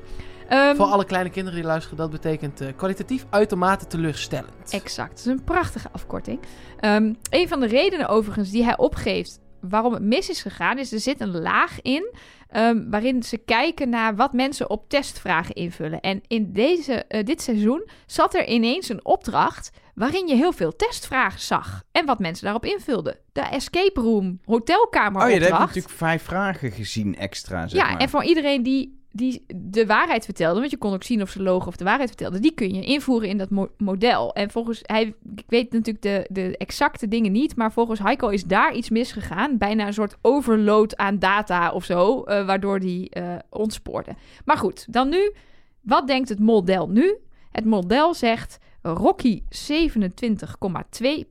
[0.53, 4.71] Ehm, Voor alle kleine kinderen die luisteren, dat betekent eh, kwalitatief uitermate teleurstellend.
[4.71, 5.11] Exact.
[5.11, 6.41] Dat is een prachtige afkorting.
[6.81, 10.93] Ehm, een van de redenen overigens die hij opgeeft waarom het mis is gegaan, is
[10.93, 12.15] er zit een laag in
[12.49, 16.01] ehm, waarin ze kijken naar wat mensen op testvragen invullen.
[16.01, 20.77] En in deze, eh, dit seizoen zat er ineens een opdracht waarin je heel veel
[20.77, 21.83] testvragen zag.
[21.93, 23.19] En wat mensen daarop invulden.
[23.33, 27.81] De escape room, hotelkamer Oh ja, daar heb je natuurlijk vijf vragen gezien extra, zeg
[27.81, 28.01] Ja, maar.
[28.01, 31.42] en voor iedereen die, die de waarheid vertelde, want je kon ook zien of ze
[31.42, 34.35] logen of de waarheid vertelde, die kun je invoeren in dat mo- model.
[34.35, 38.44] En volgens hij, ik weet natuurlijk de, de exacte dingen niet, maar volgens Heiko is
[38.44, 39.59] daar iets misgegaan.
[39.59, 44.14] Bijna een soort overload aan data of zo, eh, waardoor die eh ontspoorde.
[44.44, 45.33] Maar goed, dan nu,
[45.81, 47.16] wat denkt het model nu?
[47.51, 51.29] Het model zegt Rocky 27,2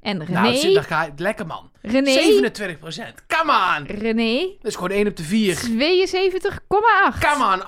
[0.00, 1.70] En René, Nou, zit- dan ga je, lekker man.
[1.82, 3.86] René, 27% Come on!
[3.86, 5.54] René Dat is gewoon 1 op de 4.
[5.56, 7.18] 72,8.
[7.32, 7.62] Come on,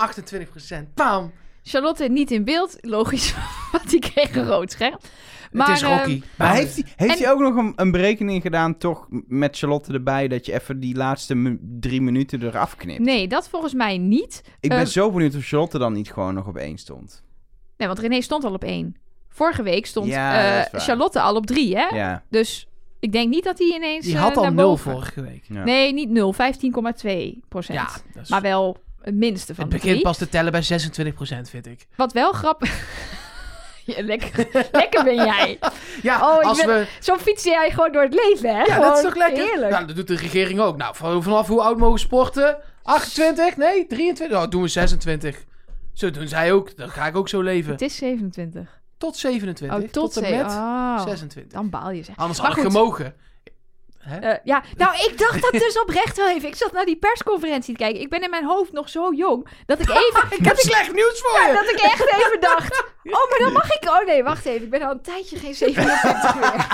[0.84, 1.32] 28% Bam!
[1.62, 3.34] Charlotte niet in beeld, logisch,
[3.72, 4.96] want die kreeg een rood scherm.
[5.52, 6.22] Maar, het is ehm, Rocky.
[6.36, 9.92] Maar heeft hij, heeft En- hij ook nog een, een berekening gedaan, toch met Charlotte
[9.92, 13.00] erbij, dat je even die laatste drie minuten eraf knipt?
[13.00, 14.42] nee, dat volgens mij niet.
[14.60, 17.24] Ik ben Ehm, zo benieuwd of Charlotte dan niet gewoon nog op één stond.
[17.76, 18.96] Nee, want René stond al op één.
[19.32, 20.80] Vorige week stond Ja, eh.
[20.80, 21.86] Charlotte al op drie, hè?
[21.96, 22.22] Ja.
[22.30, 22.66] Dus
[23.00, 25.44] ik denk niet dat hij ineens Die eh, had al naar 0 boven- vorige week.
[25.48, 25.64] ja.
[25.64, 27.78] Nee, niet 0, 15,2 procent.
[27.78, 30.04] Ja, is- Maar wel het minste van het de begint drie.
[30.06, 31.86] pas te tellen bij 26% vind ik.
[31.96, 32.70] Wat wel grappig...
[33.84, 35.58] Ja, lekker, lekker ben jij.
[36.02, 36.86] Ja, Oh, als ben- we...
[37.00, 38.62] Zo fiets jij gewoon door het leven, hè?
[38.62, 39.44] Ja, Gewoon dat is toch lekker?
[39.44, 39.70] Heerlijk.
[39.72, 40.76] Nou, dat doet de regering ook.
[40.76, 42.56] Nou, van- vanaf hoe oud mogen sporten?
[42.82, 43.56] 28?
[43.56, 44.36] Nee, 23?
[44.36, 45.44] Nou, doen we 26.
[45.92, 46.76] Zo doen zij ook.
[46.76, 47.72] Dan ga ik ook zo leven.
[47.72, 48.80] Het is 27.
[49.02, 49.78] Tot 27.
[49.82, 51.52] Oh, tot, en ze- met oh, 26.
[51.52, 52.16] Dan baal je, zeg.
[52.16, 52.72] Anders Maar had ik goed.
[52.72, 53.14] gemogen.
[53.98, 54.18] Hè?
[54.18, 56.48] Eh, ja, nou, ik dacht dat dus oprecht wel even.
[56.48, 58.00] Ik zat naar die persconferentie te kijken.
[58.00, 60.22] Ik ben in mijn hoofd nog zo jong dat ik even.
[60.38, 61.52] ik heb slecht nieuws voor Ja, je.
[61.54, 62.84] dat ik echt even dacht.
[63.04, 63.88] Oh, maar dan mag ik.
[63.90, 64.62] Oh nee, wacht even.
[64.62, 66.66] Ik ben al een tijdje geen 27 meer.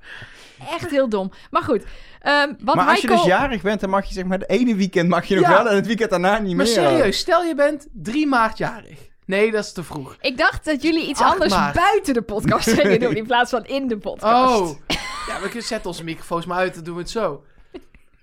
[0.76, 1.30] Echt heel dom.
[1.50, 1.82] Maar goed.
[2.20, 4.74] ehm, wat maar als je dus jarig bent, dan mag je zeg maar het ene
[4.74, 5.50] weekend mag je nog Ja.
[5.50, 6.74] wel en het weekend daarna niet Maar meer.
[6.74, 9.07] serieus, stel je bent 3 maart jarig.
[9.28, 10.16] Nee, dat is te vroeg.
[10.20, 13.66] Ik dacht dat jullie iets 8 anders buiten de podcast gingen doen in plaats van
[13.66, 14.60] in de podcast.
[14.60, 14.78] Oh.
[15.26, 17.44] Ja, we kunnen zetten onze microfoons maar uit, dan doen we het zo.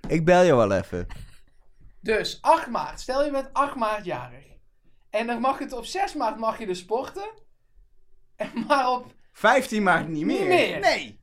[0.07, 1.07] Ik bel je wel even.
[2.01, 2.99] Dus 8 maart.
[2.99, 4.45] Stel je bent 8 maart jarig.
[5.09, 7.29] En dan mag het op 6 maart mag je dus sporten.
[8.35, 10.39] En maar op 15 maart niet meer.
[10.39, 10.79] Niet meer.
[10.79, 11.19] Nee.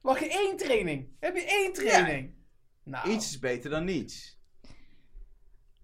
[0.00, 1.08] mag je één training.
[1.20, 2.34] Heb je één training?
[2.84, 4.35] Nou, Iets is beter dan niets.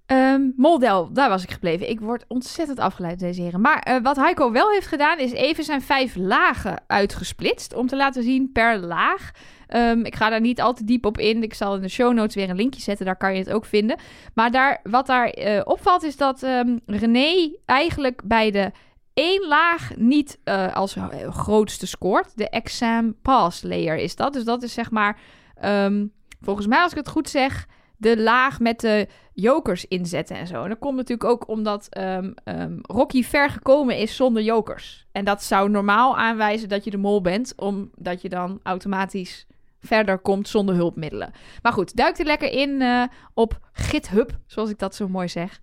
[0.07, 1.91] Ehm, Moldel, daar was ik gebleven.
[1.91, 3.61] Ik word ontzettend afgeleid deze heren.
[3.61, 7.75] Maar eh, wat Heiko wel heeft gedaan, is even zijn vijf lagen uitgesplitst.
[7.75, 9.31] Om te laten zien per laag.
[9.67, 11.43] Ehm, ik ga daar niet al te diep op in.
[11.43, 13.07] Ik zal in de show notes weer een linkje zetten.
[13.07, 13.99] Daar kan je het ook vinden.
[14.35, 18.71] Maar daar, wat daar eh, opvalt, is dat ehm, René eigenlijk bij de
[19.15, 20.97] één laag niet eh, als
[21.31, 22.37] grootste scoort.
[22.37, 24.33] De exam pass layer is dat.
[24.33, 25.19] Dus dat is zeg maar
[26.41, 27.67] volgens mij als ik het goed zeg,
[28.03, 30.63] de laag met de jokers inzetten en zo.
[30.63, 35.07] En dat komt natuurlijk ook omdat ehm, ehm, Rocky ver gekomen is zonder jokers.
[35.13, 39.47] En dat zou normaal aanwijzen dat je de mol bent, omdat je dan automatisch
[39.81, 41.33] verder komt zonder hulpmiddelen.
[41.63, 43.03] Maar goed, duik er lekker in eh,
[43.35, 45.61] op GitHub, zoals ik dat zo mooi zeg.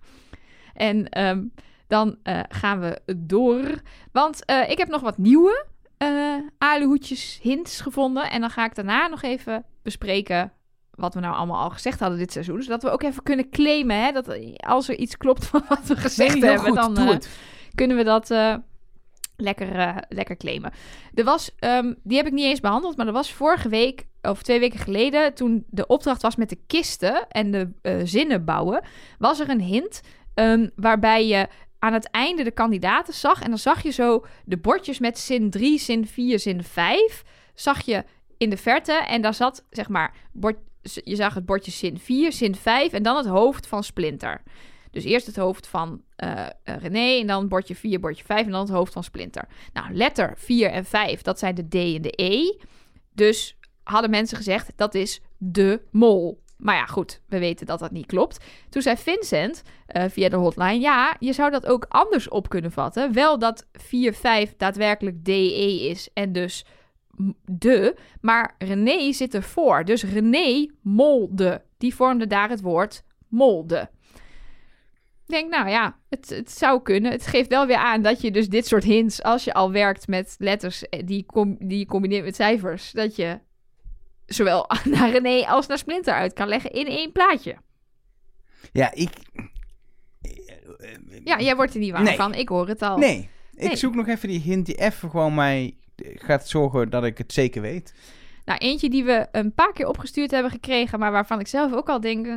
[0.74, 1.42] En ehm,
[1.86, 3.80] dan eh, gaan we door.
[4.12, 5.66] Want eh, ik heb nog wat nieuwe
[6.02, 8.30] uh, aluhoedjes hints gevonden.
[8.30, 10.52] En dan ga ik daarna nog even bespreken
[11.00, 12.62] wat we nou allemaal al gezegd hadden dit seizoen.
[12.62, 15.96] Zodat we ook even kunnen claimen hè, dat als er iets klopt van wat we
[15.96, 17.16] gezegd Nee, hebben, goed, dan eh,
[17.74, 18.54] kunnen we dat eh,
[19.36, 20.72] lekker, eh, lekker claimen.
[21.14, 24.42] Er was, ehm, die heb ik niet eens behandeld, maar er was vorige week of
[24.42, 28.84] twee weken geleden, toen de opdracht was met de kisten en de zinnen bouwen,
[29.18, 30.00] was er een hint
[30.34, 31.48] ehm, waarbij je
[31.80, 33.42] aan het einde de kandidaten zag.
[33.42, 37.22] En dan zag je zo de bordjes met zin 3, zin 4, zin 5.
[37.54, 38.04] Zag je
[38.40, 38.92] in de verte.
[38.92, 43.02] En daar zat, zeg maar, bord, je zag het bordje zin 4, zin 5 en
[43.02, 44.42] dan het hoofd van Splinter.
[44.90, 48.60] Dus eerst het hoofd van eh, René en dan bordje 4, bordje 5 en dan
[48.60, 49.48] het hoofd van Splinter.
[49.72, 52.56] Nou, letter 4 en 5, dat zijn de D en de E.
[53.14, 56.42] Dus hadden mensen gezegd, dat is de mol.
[56.56, 58.44] Maar ja, goed, we weten dat dat niet klopt.
[58.68, 62.72] Toen zei Vincent eh, via de hotline, ja, je zou dat ook anders op kunnen
[62.72, 63.12] vatten.
[63.12, 66.64] Wel dat 4-5 daadwerkelijk DE is en dus
[67.44, 69.84] de, maar René zit ervoor.
[69.84, 71.62] Dus René molde.
[71.78, 73.90] Die vormde daar het woord molde.
[75.26, 77.10] Ik denk, nou ja, het, het zou kunnen.
[77.12, 80.08] Het geeft wel weer aan dat je dus dit soort hints, als je al werkt
[80.08, 83.38] met letters eh, die, com die je combineert met cijfers, dat je
[84.26, 87.56] zowel naar René als naar Splinter uit kan leggen in één plaatje.
[88.72, 89.10] Ja, ik...
[91.24, 92.16] Ja, jij wordt er niet waar Nee.
[92.16, 92.34] van.
[92.34, 92.98] Ik hoor het al.
[92.98, 93.76] Nee, ik Nee.
[93.76, 95.76] zoek nog even die hint die even gewoon mij
[96.14, 97.94] gaat zorgen dat ik het zeker weet.
[98.44, 101.88] Nou, eentje die we een paar keer opgestuurd hebben gekregen, maar waarvan ik zelf ook
[101.88, 102.36] al denk, eh,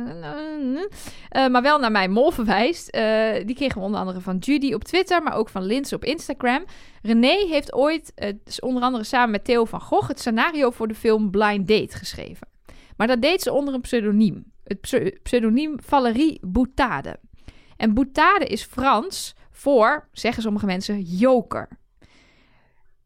[1.28, 2.88] eh, maar wel naar mijn mol verwijst.
[2.88, 6.04] Eh, die kregen we onder andere van Judy op Twitter, maar ook van Lins op
[6.04, 6.64] Instagram.
[7.02, 8.12] René heeft ooit,
[8.60, 12.48] onder andere samen met Theo van Gogh, het scenario voor de film Blind Date geschreven.
[12.96, 14.44] Maar dat deed ze onder een pseudoniem.
[14.64, 17.16] Het pse- pseudoniem Valérie Boutade.
[17.76, 21.68] En Boutade is Frans voor, zeggen sommige mensen, joker.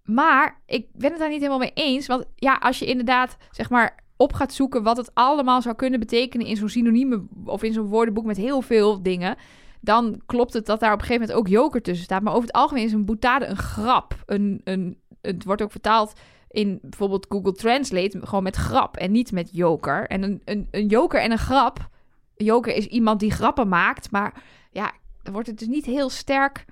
[0.09, 2.07] Maar ik ben het daar niet helemaal mee eens.
[2.07, 6.01] Want ja, als je inderdaad zeg maar op gaat zoeken wat het allemaal zou kunnen
[6.01, 9.37] betekenen in zo'n synonieme of in zo'n woordenboek met heel veel dingen,
[9.81, 12.23] dan klopt het dat daar op een gegeven moment ook joker tussen staat.
[12.23, 14.15] Maar over het algemeen is een boutade een grap.
[14.27, 16.13] Een, een, het wordt ook vertaald
[16.51, 20.07] in bijvoorbeeld Google Translate gewoon met grap en niet met joker.
[20.07, 21.89] En een, een, een joker en een grap.
[22.37, 24.93] Joker is iemand die grappen maakt, maar ja,
[25.23, 26.65] dan wordt het dus niet heel sterk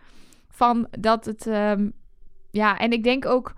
[0.49, 1.46] van dat het.
[1.46, 1.88] ehm,
[2.56, 3.54] ja, en ik denk ook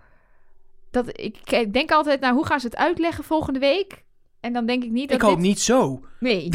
[0.90, 4.04] dat ik, ik denk altijd, nou, hoe gaan ze het uitleggen volgende week?
[4.40, 6.04] En dan denk ik niet dat Ik hoop dit- niet zo.
[6.20, 6.48] Nee.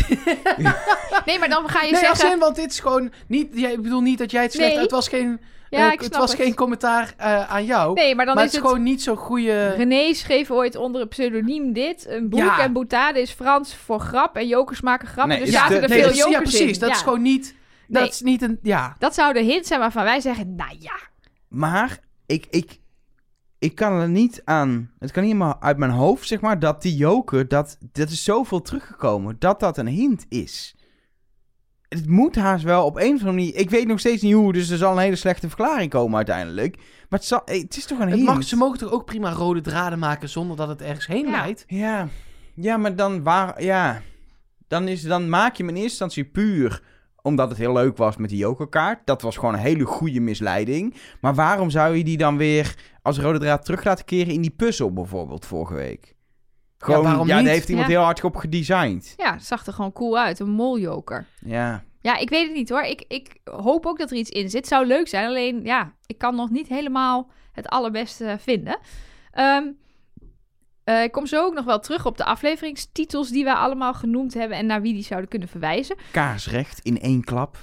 [1.25, 2.31] nee, maar dan ga je Nee, als zeggen.
[2.35, 3.49] in, want dit is gewoon niet...
[3.53, 4.73] Ja, ik bedoel niet dat jij het slecht...
[4.73, 4.81] Nee.
[4.81, 6.41] Het was geen, Ja, eh, ik het was het.
[6.41, 7.93] geen commentaar eh, aan jou.
[7.93, 8.69] Nee, maar dan maar is het is het.
[8.69, 9.67] gewoon niet zo'n goede...
[9.69, 12.07] René schreef ooit onder een pseudoniem dit.
[12.07, 12.59] Een boek Ja.
[12.59, 14.35] en boutade is Frans voor grap.
[14.35, 15.35] En jokers maken grappen.
[15.35, 16.73] Nee, dus ja, zaten de- er nee, veel jokers Ja, precies.
[16.73, 16.79] in.
[16.79, 16.95] Dat Ja.
[16.95, 17.55] is gewoon niet...
[17.87, 18.11] Dat Nee.
[18.11, 18.59] is niet een...
[18.61, 18.95] Ja.
[18.99, 20.95] Dat zou de hint zijn waarvan wij zeggen, nou ja.
[21.47, 21.99] Maar
[22.33, 22.79] ik, ik,
[23.59, 24.91] ik kan er niet aan...
[24.99, 27.47] Het kan niet helemaal uit mijn hoofd, zeg maar, dat die joker...
[27.47, 30.75] Dat, dat is zoveel teruggekomen, dat dat een hint is.
[31.89, 33.55] Het moet haast wel op een of andere manier...
[33.55, 36.75] Ik weet nog steeds niet hoe, dus er zal een hele slechte verklaring komen uiteindelijk.
[37.09, 38.27] Maar het, zal, eh, het is toch een Het hint?
[38.27, 41.31] mag, ze mogen toch ook prima rode draden maken zonder dat het ergens heen Ja.
[41.31, 41.63] leidt?
[41.67, 42.07] Ja,
[42.55, 44.01] ja, maar dan waar, ja,
[44.67, 46.81] dan, is, dan maak je hem in eerste instantie puur
[47.23, 48.99] omdat het heel leuk was met die jokerkaart.
[49.05, 50.95] Dat was gewoon een hele goede misleiding.
[51.21, 54.51] Maar waarom zou je die dan weer als rode draad terug laten keren in die
[54.57, 56.15] puzzel bijvoorbeeld vorige week?
[56.77, 57.93] Gewoon, ja, waarom daar heeft iemand Ja.
[57.93, 59.13] heel hard op gedesigned.
[59.17, 60.39] Ja, het zag er gewoon cool uit.
[60.39, 61.25] Een moljoker.
[61.45, 62.81] Ja, Ja, ik weet het niet hoor.
[62.81, 64.67] Ik, ik hoop ook dat er iets in zit.
[64.67, 65.27] Zou leuk zijn.
[65.27, 68.77] Alleen, ja, ik kan nog niet helemaal het allerbeste vinden.
[69.31, 69.63] Ehm,
[70.83, 74.33] eh, ik kom zo ook nog wel terug op de afleveringstitels die wij allemaal genoemd
[74.33, 75.95] hebben en naar wie die zouden kunnen verwijzen.
[76.11, 77.57] kaarsrecht in één klap.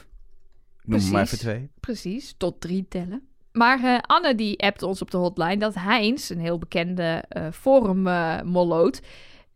[0.82, 1.38] Noem er maar even Precies.
[1.38, 1.70] twee.
[1.80, 3.28] Precies, tot drie tellen.
[3.52, 8.02] Maar eh, Anne die appte ons op de hotline dat Heinz, een heel bekende forum
[8.46, 9.00] molloot,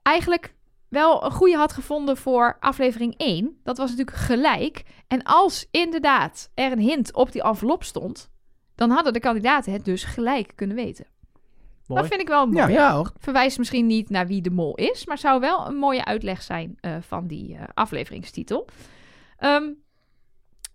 [0.03, 0.55] eigenlijk
[0.89, 3.61] wel een goede had gevonden voor aflevering 1.
[3.63, 4.83] Dat was natuurlijk gelijk.
[5.09, 8.31] En als inderdaad er een hint op die envelop stond,
[8.75, 11.07] dan hadden de kandidaten het dus gelijk kunnen weten.
[11.87, 12.01] Mooi.
[12.01, 12.57] Dat vind ik wel mooi.
[12.59, 12.69] Ja.
[12.69, 13.13] Ja hoor.
[13.19, 16.77] Verwijst misschien niet naar wie de mol is, maar zou wel een mooie uitleg zijn
[16.81, 18.69] eh, van die eh, afleveringstitel.
[19.39, 19.65] Ehm,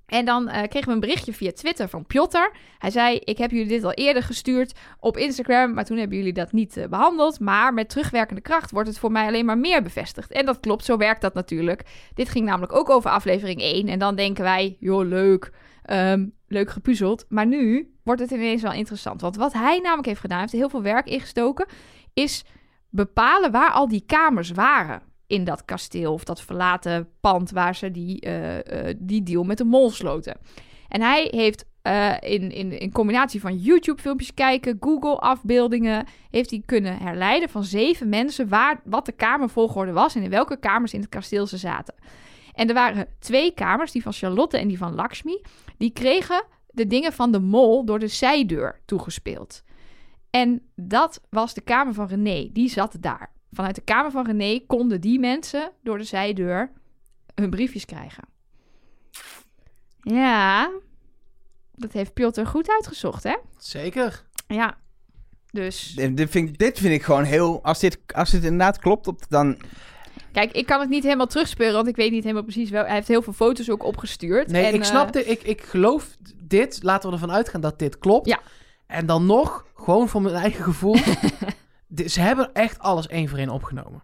[0.05, 2.51] En dan eh, kregen we een berichtje via Twitter van Piotr.
[2.77, 6.33] Hij zei: Ik heb jullie dit al eerder gestuurd op Instagram, maar toen hebben jullie
[6.33, 7.39] dat niet eh, behandeld.
[7.39, 10.31] Maar met terugwerkende kracht wordt het voor mij alleen maar meer bevestigd.
[10.31, 11.85] En dat klopt, zo werkt dat natuurlijk.
[12.13, 13.87] Dit ging namelijk ook over aflevering 1.
[13.87, 15.51] En dan denken wij: joh, leuk.
[15.83, 17.25] ehm, leuk gepuzzeld.
[17.29, 19.21] Maar nu wordt het ineens wel interessant.
[19.21, 21.67] Want wat hij namelijk heeft gedaan, heeft heel veel werk ingestoken,
[22.13, 22.45] is
[22.89, 27.91] bepalen waar al die kamers waren in dat kasteel of dat verlaten pand waar ze
[27.91, 30.37] die, eh, eh, die deal met de mol sloten.
[30.87, 36.97] En hij heeft eh, in, in, in combinatie van YouTube-filmpjes kijken, Google-afbeeldingen, heeft hij kunnen
[36.97, 41.09] herleiden van zeven mensen waar, wat de kamervolgorde was en in welke kamers in het
[41.09, 41.95] kasteel ze zaten.
[42.53, 45.41] En er waren twee kamers, die van Charlotte en die van Lakshmi,
[45.79, 49.63] die kregen de dingen van de mol door de zijdeur toegespeeld.
[50.29, 53.31] En dat was de kamer van René, die zat daar.
[53.51, 56.71] Vanuit de kamer van René konden die mensen door de zijdeur
[57.35, 58.23] hun briefjes krijgen.
[60.01, 60.71] Ja,
[61.75, 63.35] dat heeft Piotr goed uitgezocht, hè?
[63.57, 64.25] Zeker.
[64.47, 64.77] Ja,
[65.51, 65.93] dus...
[65.95, 67.63] Dit dit vind, ik- dit vind ik gewoon heel...
[67.63, 69.57] Als dit, als dit inderdaad klopt, op- dan...
[70.31, 72.83] Kijk, ik kan het niet helemaal terugspeuren, want ik weet niet helemaal precies wel.
[72.85, 74.47] Hij heeft heel veel foto's ook opgestuurd.
[74.47, 75.27] Nee, En, ik eh, snap dit.
[75.29, 76.79] Ik, ik geloof dit.
[76.83, 78.27] Laten we ervan uitgaan dat dit klopt.
[78.27, 78.39] Ja.
[78.87, 80.95] En dan nog, gewoon voor mijn eigen gevoel.
[82.05, 84.03] ze hebben echt alles één voor één opgenomen.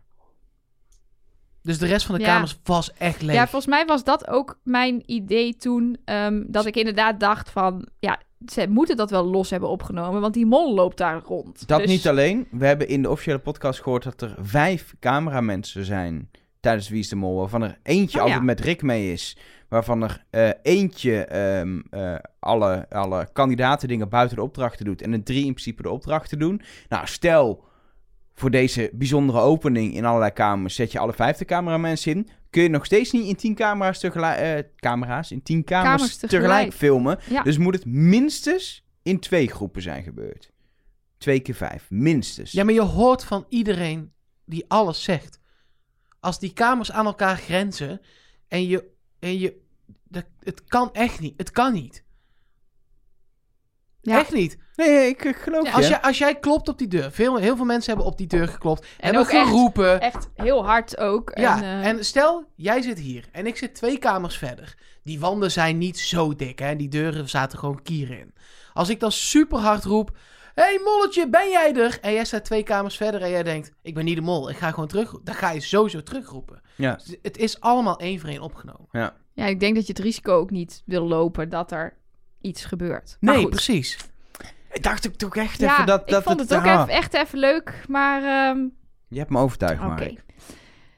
[1.61, 2.27] Dus de rest van de Ja.
[2.27, 3.35] kamers was echt leeg.
[3.35, 5.97] Ja, volgens mij was dat ook mijn idee toen.
[6.05, 7.87] ehm, dat ik inderdaad dacht van...
[7.99, 8.19] Ja,
[8.51, 10.21] ze moeten dat wel los hebben opgenomen.
[10.21, 11.67] Want die mol loopt daar rond.
[11.67, 12.47] Dat Dus- niet alleen.
[12.51, 16.29] We hebben in de officiële podcast gehoord dat er vijf cameramensen zijn
[16.59, 17.35] tijdens Wie is de Mol.
[17.35, 18.33] Waarvan er eentje Oh, ja.
[18.33, 19.37] altijd met Rick mee is.
[19.69, 25.01] Waarvan er eh, eentje ehm, eh, alle, alle kandidaten dingen buiten de opdrachten doet.
[25.01, 26.61] En er drie in principe de opdrachten doen.
[26.89, 27.63] Nou, stel
[28.33, 32.29] voor deze bijzondere opening in allerlei kamers zet je alle vijfde cameramensen in.
[32.55, 36.17] Kun je nog steeds niet in tien camera's tegelijk, eh, camera's, in tien kamers, Kamers
[36.17, 36.43] tegelijk.
[36.43, 36.73] tegelijk.
[36.73, 37.19] filmen.
[37.29, 37.43] Ja.
[37.43, 40.51] Dus moet het minstens in twee groepen zijn gebeurd.
[41.17, 42.51] Twee keer vijf, minstens.
[42.51, 44.13] Ja, maar je hoort van iedereen
[44.45, 45.39] die alles zegt.
[46.19, 48.01] Als die kamers aan elkaar grenzen
[48.47, 48.91] en je...
[49.19, 49.61] En je
[50.03, 51.33] dat, het kan echt niet.
[51.37, 52.03] Het kan niet.
[54.01, 54.19] Ja.
[54.19, 54.57] Echt niet.
[54.75, 55.75] Nee, ik, ik geloof Ja, je.
[55.75, 57.11] Als, jij, als jij klopt op die deur.
[57.11, 58.87] Veel, heel veel mensen hebben op die deur geklopt.
[58.97, 60.01] hebben ook geroepen.
[60.01, 61.31] Echt heel hard ook.
[61.33, 64.75] Ja, en, eh, en stel, jij zit hier en ik zit twee kamers verder.
[65.03, 66.75] Die wanden zijn niet zo dik, hè.
[66.75, 68.33] Die deuren zaten gewoon kieren in.
[68.73, 70.17] Als ik dan super hard roep...
[70.55, 71.97] hey, molletje, ben jij er?
[72.01, 73.71] En jij staat twee kamers verder en jij denkt...
[73.81, 75.15] Ik ben niet de mol, ik ga gewoon terug...
[75.23, 76.61] Dan ga je sowieso terugroepen.
[76.75, 76.95] Ja.
[76.95, 79.13] Dus het is allemaal één voor één opgenomen.
[79.33, 81.97] ja, ik denk dat je het risico ook niet wil lopen dat er
[82.41, 83.17] iets gebeurt.
[83.19, 83.51] Maar Nee, goed.
[83.51, 83.97] precies.
[84.75, 86.87] Ik dacht ook toch echt Ja, even dat, dat ik vond het, ook ah, even,
[86.87, 88.23] echt even leuk, maar...
[88.23, 88.59] ehm,
[89.07, 89.87] Je hebt me overtuigd, Oké.
[89.87, 90.23] Mark.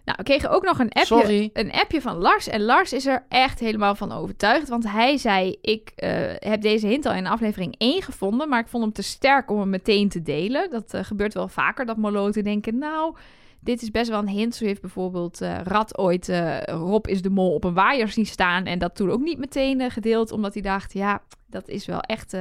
[0.07, 1.49] Nou, we kregen ook nog een appje, Sorry.
[1.53, 2.47] een appje van Lars.
[2.47, 4.69] En Lars is er echt helemaal van overtuigd.
[4.69, 6.09] Want hij zei, ik eh,
[6.39, 8.49] heb deze hint al in aflevering 1 gevonden.
[8.49, 10.69] Maar ik vond hem te sterk om hem meteen te delen.
[10.69, 12.78] Dat eh, gebeurt wel vaker, dat moloten denken...
[12.78, 13.15] Nou,
[13.59, 14.55] dit is best wel een hint.
[14.55, 18.25] Zo heeft bijvoorbeeld eh Rad ooit eh, Rob is de mol op een waaier zien
[18.25, 18.65] staan.
[18.65, 20.32] En dat toen ook niet meteen gedeeld.
[20.32, 22.38] Omdat hij dacht, ja, dat is wel echt...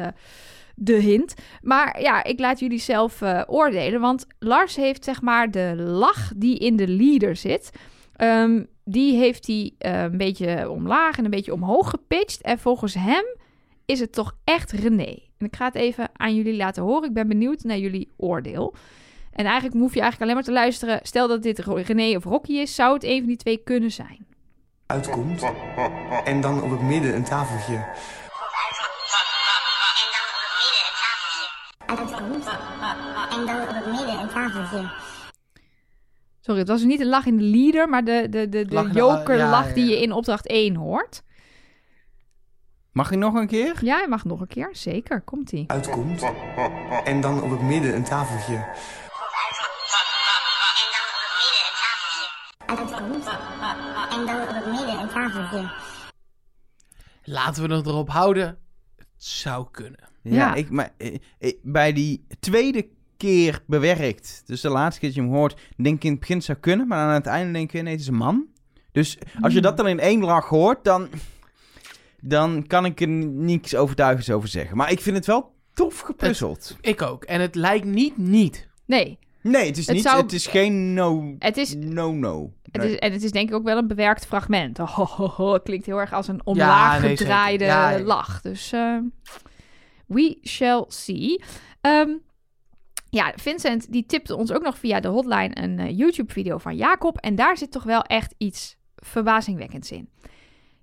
[0.79, 1.35] de hint.
[1.63, 4.01] Maar ja, ik laat jullie zelf eh, oordelen.
[4.01, 7.71] Want Lars heeft zeg maar de lach die in de leader zit.
[8.17, 12.43] ehm, die heeft hij eh, een beetje omlaag en een beetje omhoog gepitcht.
[12.43, 13.25] En volgens hem
[13.87, 15.19] is het toch echt René.
[15.39, 17.09] En ik ga het even aan jullie laten horen.
[17.09, 18.75] Ik ben benieuwd naar jullie oordeel.
[19.33, 21.01] En eigenlijk hoef je eigenlijk alleen maar te luisteren.
[21.03, 24.27] Stel dat dit René of Rocky is, zou het een van die twee kunnen zijn.
[24.87, 25.43] uitkomt.
[26.25, 27.85] En dan op het midden een tafeltje.
[36.41, 38.87] Sorry, het was dus niet de lach in de leader, maar de, de, de, Lach
[38.87, 39.91] de de- jokerlach ja, die ja.
[39.91, 41.23] je in opdracht 1 hoort.
[42.93, 43.85] Mag ik nog een keer?
[43.85, 44.69] Ja, je mag nog een keer.
[44.73, 45.65] Zeker, komt-ie.
[45.67, 46.23] Uitkomt.
[47.05, 48.67] En dan op het midden een tafeltje.
[52.67, 53.27] Uitkomt.
[54.11, 55.71] En dan op het midden een tafeltje.
[57.25, 58.59] Laten we het erop houden.
[58.97, 60.01] Het zou kunnen.
[60.23, 60.55] Ja, Ja.
[60.55, 65.25] Ik, maar, eh, eh, bij die tweede keer bewerkt, dus de laatste keer dat je
[65.25, 67.83] hem hoort, denk ik in het begin zou kunnen, maar aan het einde denk je,
[67.83, 68.47] nee, het is een man.
[68.93, 71.09] Dus als je dat dan in één lach hoort, dan,
[72.21, 74.77] dan kan ik er niets overtuigends over zeggen.
[74.77, 76.77] Maar ik vind het wel tof gepuzzeld.
[76.81, 77.25] Ik ook.
[77.25, 78.69] En het lijkt niet niet.
[78.87, 82.53] Nee, Nee, het is, Het niet, zou- het is geen no, het is, no, no.
[82.73, 82.93] het Nee.
[82.93, 84.79] is, en het is denk ik ook wel een bewerkt fragment.
[84.79, 88.05] Oh, ho, ho, ho, het klinkt heel erg als een omlaag nee, gedraaide Ja, ja.
[88.05, 88.41] lach.
[88.41, 88.97] Dus eh,
[90.07, 91.43] we shall see.
[91.81, 92.09] Ehm,
[93.17, 97.19] ja, Vincent die tipte ons ook nog via de hotline een eh, YouTube-video van Jacob.
[97.19, 100.09] En daar zit toch wel echt iets verbazingwekkends in.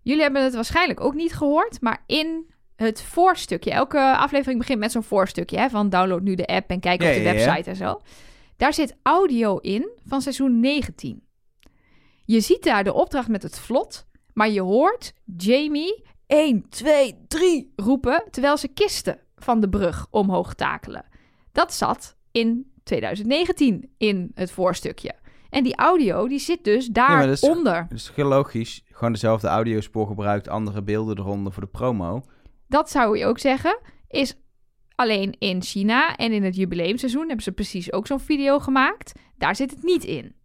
[0.02, 4.92] Jullie hebben het waarschijnlijk ook niet gehoord, maar in het voorstukje, elke aflevering begint met
[4.92, 7.46] zo'n voorstukje hè, van download nu de app en kijk Ja, op de ja, ja.
[7.46, 8.02] website en zo.
[8.58, 11.24] Daar zit audio in van seizoen 19.
[12.26, 17.74] Je ziet daar de opdracht met het vlot, maar je hoort Jamie 1, 2, 3
[17.76, 21.06] roepen terwijl ze kisten van de brug omhoog takelen.
[21.52, 25.14] Dat zat in 2019 in het voorstukje.
[25.50, 27.86] En die audio die zit dus daaronder.
[27.90, 28.84] Dat is heel logisch.
[28.92, 32.24] Gewoon dezelfde audiospoor gebruikt, andere beelden eronder voor de promo.
[32.68, 33.80] Dat zou je ook zeggen.
[34.08, 34.36] Is
[34.96, 39.12] alleen in China en in het jubileumseizoen hebben ze precies ook zo'n video gemaakt.
[39.38, 40.36] Daar zit het niet in.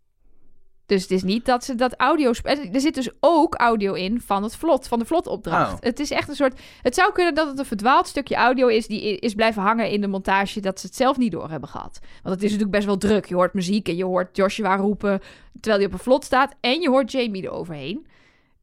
[0.88, 2.32] Dus het is niet dat ze dat audio...
[2.72, 5.72] Er zit dus ook audio in van het vlot, van de vlotopdracht.
[5.72, 5.78] Oh.
[5.80, 6.60] Het is echt een soort...
[6.82, 8.86] Het zou kunnen dat het een verdwaald stukje audio is...
[8.86, 10.60] die is blijven hangen in de montage...
[10.60, 11.98] dat ze het zelf niet door hebben gehad.
[12.22, 13.24] Want het is natuurlijk best wel druk.
[13.24, 15.20] Je hoort muziek en je hoort Joshua roepen...
[15.52, 16.54] terwijl hij op een vlot staat.
[16.60, 18.06] En je hoort Jamie eroverheen.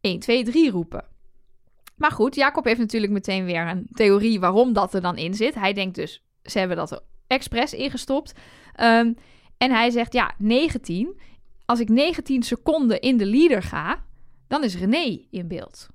[0.02, 1.06] 1, 2, 3 roepen.
[1.96, 5.56] Maar goed, Jacob heeft natuurlijk meteen weer een theorie waarom dat er dan in zit.
[5.56, 8.34] Hij denkt dus, ze hebben dat er expres ingestopt.
[8.74, 9.14] Ehm,
[9.58, 11.20] en hij zegt, ja, 19.
[11.66, 14.06] Als ik 19 seconden in de leader ga,
[14.48, 15.88] dan is René in beeld.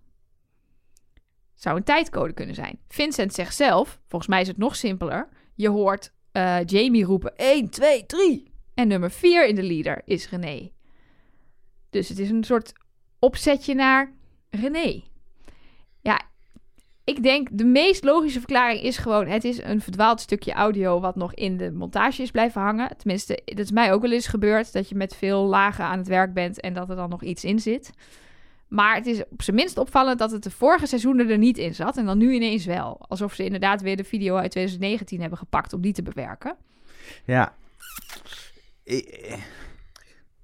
[1.54, 2.78] Zou een tijdcode kunnen zijn.
[2.88, 5.28] Vincent zegt zelf, volgens mij is het nog simpeler.
[5.54, 8.52] Je hoort eh, Jamie roepen 1, 2, 3.
[8.74, 10.70] En nummer 4 in de leader is René.
[11.90, 12.72] Dus het is een soort
[13.18, 14.12] opzetje naar
[14.50, 15.02] René.
[16.00, 16.20] Ja,
[17.11, 21.16] ik denk de meest logische verklaring is gewoon: het is een verdwaald stukje audio wat
[21.16, 22.96] nog in de montage is blijven hangen.
[22.96, 26.08] Tenminste, dat is mij ook wel eens gebeurd dat je met veel lagen aan het
[26.08, 27.90] werk bent en dat er dan nog iets in zit.
[28.68, 31.74] Maar het is op zijn minst opvallend dat het de vorige seizoenen er niet in
[31.74, 33.00] zat en dan nu ineens wel.
[33.08, 36.56] Alsof ze inderdaad weer de video uit 2019 hebben gepakt om die te bewerken.
[37.24, 37.54] Ja.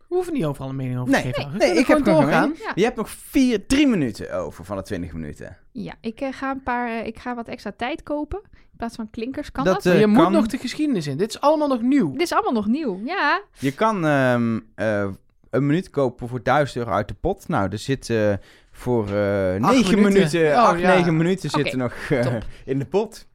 [0.08, 1.50] We hoeven niet overal een mening over Nee, te geven.
[1.50, 2.42] Nee, kunnen ik heb doorgaan.
[2.50, 2.56] een.
[2.74, 5.56] Je hebt nog vier, drie minuten over van de twintig minuten.
[5.72, 8.94] Ja, ik eh, ga een paar, eh, ik ga wat extra tijd kopen in plaats
[8.96, 9.52] van klinkers.
[9.52, 9.92] Kan Dat, dat?
[9.92, 11.16] eh, je moet nog de geschiedenis in.
[11.16, 12.12] Dit is allemaal nog nieuw.
[12.12, 13.00] Dit is allemaal nog nieuw.
[13.04, 15.06] Ja, Je kan ehm, eh,
[15.50, 17.48] een minuut kopen voor 1000 euro uit de pot.
[17.48, 18.32] Nou, er zit eh,
[18.72, 20.02] voor eh negen minuten.
[20.02, 20.94] minuten, Oh, acht, ja.
[20.94, 22.34] negen minuten Oké, zitten nog eh,
[22.64, 23.26] in de pot.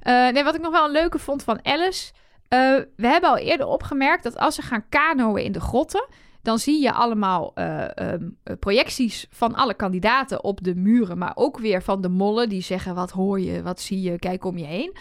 [0.00, 2.12] Eh, nee, wat ik nog wel een leuke vond van Alice.
[2.52, 6.08] Eh, we hebben al eerder opgemerkt dat als ze gaan kanoën in de grotten.
[6.42, 11.18] dan zie je allemaal eh, ehm, eh, projecties van alle kandidaten op de muren.
[11.18, 14.44] maar ook weer van de mollen die zeggen: wat hoor je, wat zie je, kijk
[14.44, 14.96] om je heen.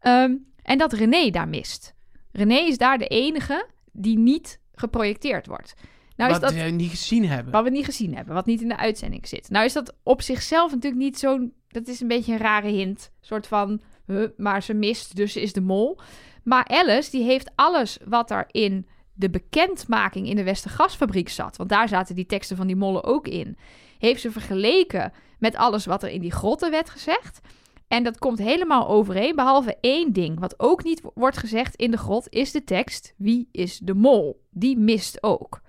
[0.00, 1.94] Ehm, en dat René daar mist.
[2.32, 5.74] René is daar de enige die niet geprojecteerd wordt.
[6.16, 7.52] Nou is wat dat we niet gezien hebben.
[7.52, 9.50] wat we niet gezien hebben, wat niet in de uitzending zit.
[9.50, 11.52] Nou is dat op zichzelf natuurlijk niet zo'n...
[11.68, 13.12] Dat is een beetje een rare hint.
[13.20, 16.00] Een soort van, huh, maar ze mist, dus ze is de mol.
[16.46, 21.56] Maar Alice, die heeft alles wat er in de bekendmaking in de Westergasfabriek zat...
[21.56, 23.56] want daar zaten die teksten van die mollen ook in...
[23.98, 27.40] heeft ze vergeleken met alles wat er in die grotten werd gezegd...
[27.88, 30.40] En dat komt helemaal overeen, behalve één ding.
[30.40, 33.94] Wat ook niet wo- wordt gezegd in de grot, is de tekst: Wie is de
[33.94, 34.42] mol?
[34.50, 35.60] Die mist ook.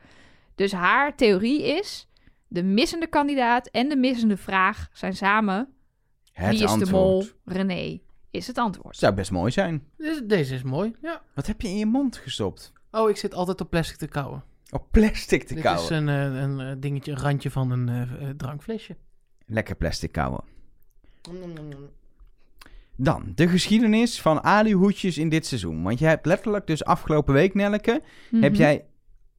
[0.56, 2.08] Dus haar theorie is:
[2.48, 5.74] de missende kandidaat en de missende vraag zijn samen.
[6.32, 6.90] Het wie is antwoord.
[6.90, 7.26] de mol?
[7.46, 8.00] René
[8.38, 8.98] is het antwoord.
[8.98, 9.84] Zou best mooi zijn.
[9.98, 10.96] Deze, deze is mooi.
[11.02, 11.22] Ja.
[11.34, 12.74] Wat heb je in je mond gestopt?
[12.92, 14.44] Oh, ik zit altijd op plastic te kauwen.
[14.70, 15.84] Op plastic te Dit kauwen.
[15.84, 18.96] is een, eh, een eh, dingetje, een randje van een eh, drankflesje.
[19.46, 20.44] Lekker plastic kauwen.
[22.96, 25.84] Dan, de geschiedenis van aluhoedjes in dit seizoen.
[25.84, 27.92] Want je hebt letterlijk dus afgelopen week, Nelleke,
[28.32, 28.54] heb Mhm.
[28.62, 28.86] jij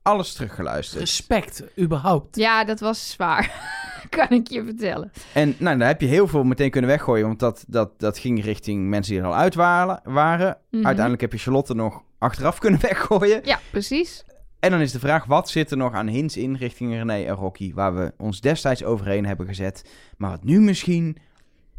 [0.03, 1.01] alles teruggeluisterd.
[1.01, 2.37] Respect, überhaupt.
[2.37, 3.45] Ja, dat was zwaar.
[4.17, 5.13] kan ik je vertellen.
[5.33, 8.45] En nou, daar heb je heel veel meteen kunnen weggooien, want dat, dat, dat ging
[8.45, 10.01] richting mensen die er al uit waren.
[10.05, 10.59] waren.
[10.71, 10.85] Mhm.
[10.85, 13.41] Uiteindelijk heb je Charlotte nog achteraf kunnen weggooien.
[13.45, 14.25] Ja, precies.
[14.61, 17.35] En dan is de vraag, wat zit er nog aan hints in richting René en
[17.35, 21.17] Rocky, waar we ons destijds overheen hebben gezet, maar wat nu misschien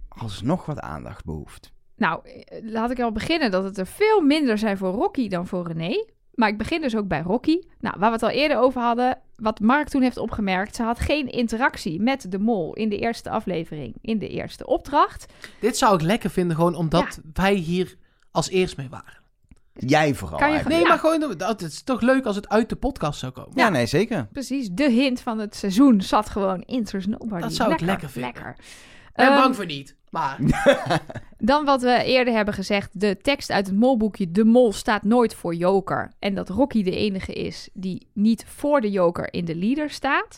[0.08, 1.72] alsnog wat aandacht behoeft.
[1.96, 5.48] Nou, eh, laat ik al beginnen dat het er veel minder zijn voor Rocky dan
[5.48, 6.06] voor René.
[6.40, 7.60] Maar ik begin dus ook bij Rocky.
[7.80, 11.00] Nou, waar we het al eerder over hadden, wat Mark toen heeft opgemerkt, ze had
[11.00, 15.34] geen interactie met de mol in de eerste aflevering, in de eerste opdracht.
[15.60, 17.96] Dit zou ik lekker vinden, gewoon omdat wij hier
[18.32, 19.18] als eerst mee waren.
[19.74, 20.82] Jij vooral Kan je eigenlijk.
[20.82, 21.02] Nee, Ja.
[21.02, 23.52] maar gewoon, dat- het is toch leuk als het uit de podcast zou komen.
[23.56, 24.28] Ja, nee, zeker.
[24.32, 27.42] Precies, de hint van het seizoen zat gewoon in Nobody.
[27.42, 28.32] Dat zou ik lekker vinden.
[28.34, 28.56] Lekker.
[29.20, 30.38] Ben Ehm, bang voor niet, maar...
[31.42, 35.36] Dan wat we eerder hebben gezegd, de tekst uit het molboekje De Mol staat nooit
[35.36, 36.12] voor Joker.
[36.20, 40.38] En dat Rocky de enige is die niet voor de Joker in de leader staat.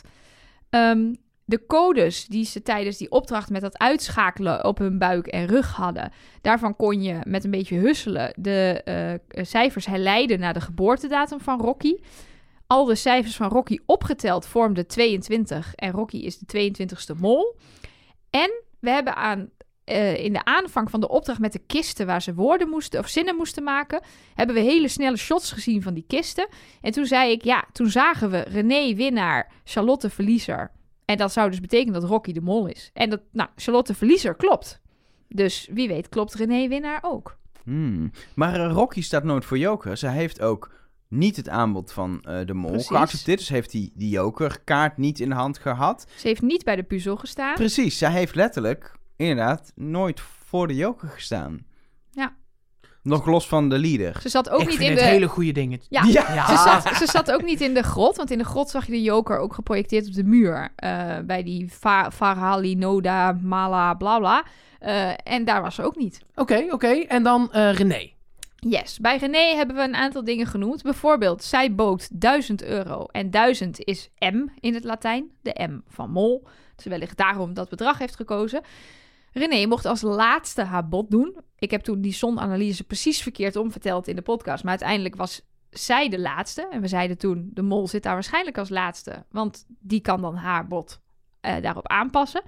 [0.70, 1.12] Ehm,
[1.44, 5.72] de codes die ze tijdens die opdracht met dat uitschakelen op hun buik en rug
[5.72, 11.40] hadden, daarvan kon je met een beetje husselen de eh, cijfers herleiden naar de geboortedatum
[11.40, 11.96] van Rocky.
[12.66, 17.56] Al de cijfers van Rocky opgeteld vormden 22 en Rocky is de 22ste mol.
[18.30, 19.50] En we hebben aan,
[19.84, 23.08] eh, in de aanvang van de opdracht met de kisten waar ze woorden moesten of
[23.08, 24.02] zinnen moesten maken,
[24.34, 26.48] hebben we hele snelle shots gezien van die kisten.
[26.80, 30.70] En toen zei ik, ja, toen zagen we René winnaar, Charlotte verliezer.
[31.04, 32.90] En dat zou dus betekenen dat Rocky de mol is.
[32.92, 34.80] En dat, nou, Charlotte verliezer klopt.
[35.28, 37.36] Dus wie weet klopt René winnaar ook.
[37.64, 38.10] Hmm.
[38.34, 39.96] Maar eh, Rocky staat nooit voor Joker.
[39.96, 40.70] Zij heeft ook
[41.12, 42.88] niet het aanbod van eh, de mol Precies.
[42.88, 43.38] geaccepteerd.
[43.38, 46.06] Dus heeft die, die Joker-kaart niet in de hand gehad.
[46.16, 47.54] Ze heeft niet bij de puzzel gestaan.
[47.54, 51.66] Precies, zij heeft letterlijk inderdaad nooit voor de Joker gestaan.
[52.10, 52.34] Ja.
[53.02, 54.20] Nog los van de leader.
[54.20, 55.10] Ze zat ook ik niet vind in het de...
[55.10, 55.80] hele goede dingen.
[55.88, 56.46] Ja, Ja.
[56.46, 58.92] Ze, zat, ze zat ook niet in de grot, want in de grot zag je
[58.92, 60.68] de joker ook geprojecteerd op de muur.
[60.76, 61.70] eh, bij die
[62.12, 64.44] Farhali, Noda, Mala, bla bla.
[64.78, 66.20] Eh, en daar was ze ook niet.
[66.34, 66.88] Oké, oké.
[66.88, 68.10] En dan eh, René.
[68.68, 70.82] Yes, bij René hebben we een aantal dingen genoemd.
[70.82, 73.04] Bijvoorbeeld, zij bood 1000 euro.
[73.04, 76.46] En 1000 is M in het Latijn, de M van Mol.
[76.76, 78.62] Dus wellicht daarom dat bedrag heeft gekozen.
[79.32, 81.36] René mocht als laatste haar bod doen.
[81.58, 84.62] Ik heb toen die zonanalyse precies verkeerd om verteld in de podcast.
[84.62, 86.68] Maar uiteindelijk was zij de laatste.
[86.70, 89.24] En we zeiden toen, de mol zit daar waarschijnlijk als laatste.
[89.30, 91.00] Want die kan dan haar bod
[91.40, 92.42] eh, daarop aanpassen.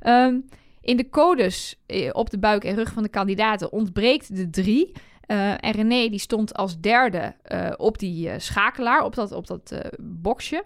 [0.00, 0.40] Ehm,
[0.80, 4.92] in de codes eh, op de buik en rug van de kandidaten ontbreekt de drie.
[5.26, 9.46] Eh, en René die stond als derde eh, op die eh, schakelaar, op dat, op
[9.46, 10.64] dat eh, boxje.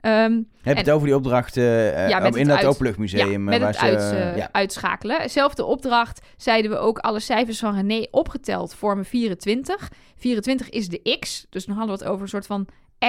[0.00, 0.32] Ehm,
[0.62, 3.28] Heb je het over die opdracht eh, Ja, eh, in het dat openluchtmuseum?
[3.28, 4.48] ja, eh, met waar het ze, uit, eh, eh, ja.
[4.52, 5.30] uitschakelen.
[5.30, 9.90] Zelfde opdracht zeiden we ook alle cijfers van René opgeteld vormen 24.
[10.16, 12.66] 24 is de X, dus dan hadden we het over een soort van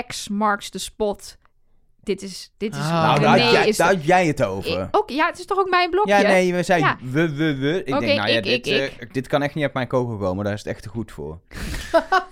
[0.08, 1.38] X marks the spot.
[2.08, 2.90] Dit is, dit is Ah.
[2.92, 4.82] Nou, daar jij, is daar had jij het over.
[4.82, 6.12] Ik- ook, ja, het is toch ook mijn blokje?
[6.14, 6.98] Ja, nee, we zeiden Ja.
[7.12, 7.78] we, we, we.
[7.84, 10.18] Ik denk, nou ja, ik, dit, ik, eh, dit kan echt niet uit mijn kogel
[10.18, 10.44] komen.
[10.44, 11.40] Daar is het echt te goed voor.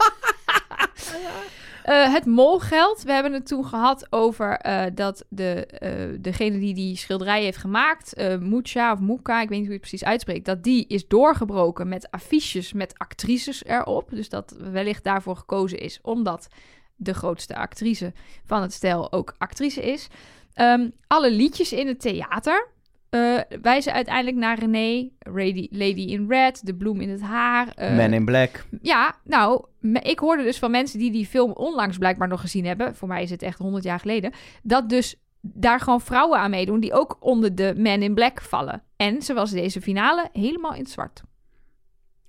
[1.83, 3.03] Eh, het molgeld.
[3.03, 7.57] We hebben het toen gehad over eh, dat de, eh, degene die die schilderij heeft
[7.57, 10.85] gemaakt, eh Mucha of Muka, ik weet niet hoe je het precies uitspreekt, dat die
[10.87, 14.09] is doorgebroken met affiches met actrices erop.
[14.09, 16.47] Dus dat wellicht daarvoor gekozen is, omdat
[16.95, 18.13] de grootste actrice
[18.45, 20.07] van het stel ook actrice is.
[20.53, 22.67] Ehm, alle liedjes in het theater
[23.09, 27.67] eh, wijzen uiteindelijk naar René, Lady, Lady in Red, De Bloem in het Haar.
[27.67, 28.65] eh, Man in Black.
[28.81, 29.65] ja, nou,
[30.01, 32.95] ik hoorde dus van mensen die die film onlangs blijkbaar nog gezien hebben.
[32.95, 34.31] Voor mij is het echt 100 jaar geleden.
[34.63, 38.83] Dat dus daar gewoon vrouwen aan meedoen die ook onder de Man in Black vallen.
[38.95, 41.21] En ze was deze finale helemaal in het zwart.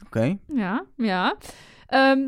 [0.07, 0.39] Oké.
[0.47, 1.37] Ja, ja.
[1.87, 2.21] Ehm,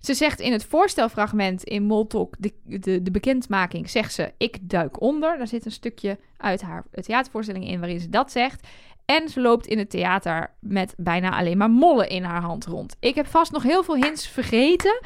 [0.00, 5.00] ze zegt in het voorstelfragment in Moltok, de, de, de bekendmaking, zegt ze: Ik duik
[5.00, 5.38] onder.
[5.38, 8.66] Daar zit een stukje uit haar theatervoorstelling in waarin ze dat zegt.
[9.04, 12.96] En ze loopt in het theater met bijna alleen maar mollen in haar hand rond.
[13.00, 15.00] Ik heb vast nog heel veel hints vergeten.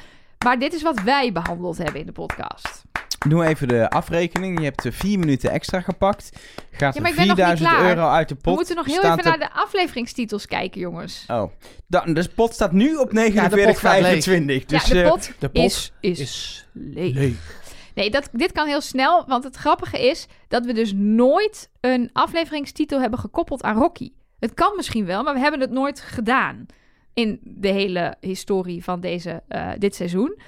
[0.45, 2.85] Maar dit is wat wij behandeld hebben in de podcast.
[3.19, 4.59] Doe even de afrekening.
[4.59, 6.31] Je hebt er vier minuten extra gepakt.
[6.71, 7.89] Gaat Ja, maar er ik ben nog niet 4000 klaar.
[7.89, 8.45] euro uit de pot.
[8.45, 11.25] We moeten nog heel Staat even er- naar de afleveringstitels kijken, jongens.
[11.29, 11.51] Oh,
[11.87, 14.65] da, dus de pot staat nu op pot gaat 49,25.
[14.67, 17.15] dus ja, de eh, pot, de pot is, is, is leeg.
[17.15, 17.61] leeg.
[17.95, 22.11] Nee, dat, dit kan heel snel, want het grappige is dat we dus nooit een
[22.13, 24.11] afleveringstitel hebben gekoppeld aan Rocky.
[24.41, 26.67] Het kan misschien wel, maar we hebben het nooit gedaan
[27.15, 30.41] in de hele historie van deze, eh, dit seizoen.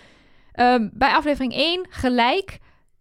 [0.55, 2.59] Ehm, bij aflevering 1, gelijk,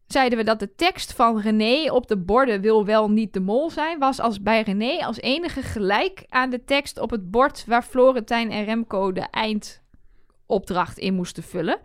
[0.07, 3.69] zeiden we dat de tekst van René op de borden wil wel niet de mol
[3.69, 7.83] zijn, was als bij René als enige gelijk aan de tekst op het bord waar
[7.83, 11.79] Florentijn en Remco de eindopdracht in moesten vullen.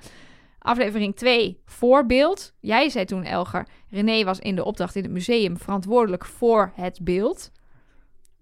[0.58, 2.52] Aflevering 2, voorbeeld.
[2.60, 6.98] Jij zei toen, Elger, René was in de opdracht in het museum verantwoordelijk voor het
[7.02, 7.50] beeld.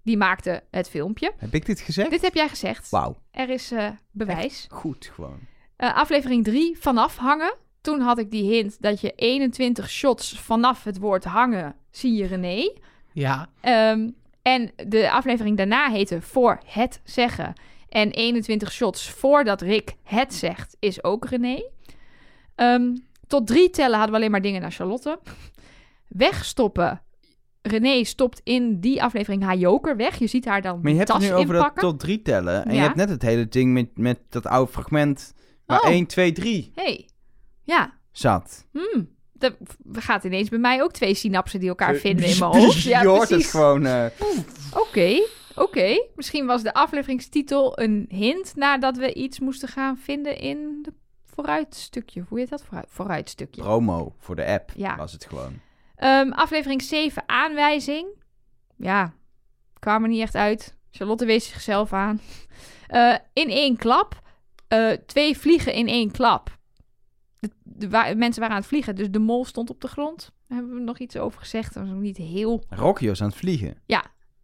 [0.03, 1.33] Die maakte het filmpje.
[1.37, 2.09] heb ik dit gezegd?
[2.09, 2.89] Dit heb jij gezegd.
[2.89, 4.67] Wauw, Er is eh, bewijs.
[4.69, 5.39] goed gewoon.
[5.77, 7.53] Eh, aflevering 3, vanaf hangen.
[7.81, 12.25] Toen had ik die hint dat je 21 shots vanaf het woord hangen zie je
[12.25, 12.71] René.
[13.13, 14.09] Ja, Ehm,
[14.41, 17.53] en de aflevering daarna heette Voor het zeggen.
[17.89, 21.63] En 21 shots voordat Rick het zegt, is ook René.
[22.55, 22.95] Ehm,
[23.27, 25.19] tot drie tellen hadden we alleen maar dingen naar Charlotte.
[26.07, 27.01] Wegstoppen.
[27.61, 30.15] René stopt in die aflevering haar joker weg.
[30.19, 32.65] Je ziet haar dan Maar je hebt het nu over dat tot drie tellen.
[32.65, 32.75] En Ja.
[32.77, 35.33] je hebt net het hele ding met, met dat oude fragment
[35.67, 35.89] waar Oh.
[35.89, 37.09] 1, 2, 3 hey.
[37.63, 37.93] ja.
[38.11, 38.65] zat.
[38.71, 39.15] Hmm.
[39.39, 39.55] Er
[39.93, 42.81] gaat ineens bij mij ook twee synapsen die elkaar vinden in mijn hoofd.
[42.81, 43.49] Ja, je hoort het precies.
[43.51, 43.85] gewoon...
[43.85, 44.05] eh,
[44.73, 45.21] Oké,
[45.55, 46.07] oké.
[46.15, 50.93] Misschien was de afleveringstitel een hint nadat we iets moesten gaan vinden in de
[51.25, 52.23] vooruitstukje.
[52.29, 52.63] Hoe heet dat?
[52.63, 53.61] Vooruit, vooruitstukje.
[53.61, 54.95] promo voor de app Ja.
[54.95, 55.59] was het gewoon.
[55.95, 58.07] Ehm, aflevering 7, aanwijzing.
[58.75, 59.13] Ja,
[59.79, 60.75] kwam er niet echt uit.
[60.91, 62.21] Charlotte wees zichzelf aan.
[62.87, 64.21] Eh, in één klap.
[64.67, 66.57] Eh, twee vliegen in één klap.
[67.39, 70.31] De, de wa- mensen waren aan het vliegen, dus de mol stond op de grond.
[70.47, 71.73] Daar hebben we nog iets over gezegd.
[71.73, 72.63] Dat was nog niet heel...
[72.69, 73.77] Rocky was aan het vliegen.
[73.85, 74.03] Ja.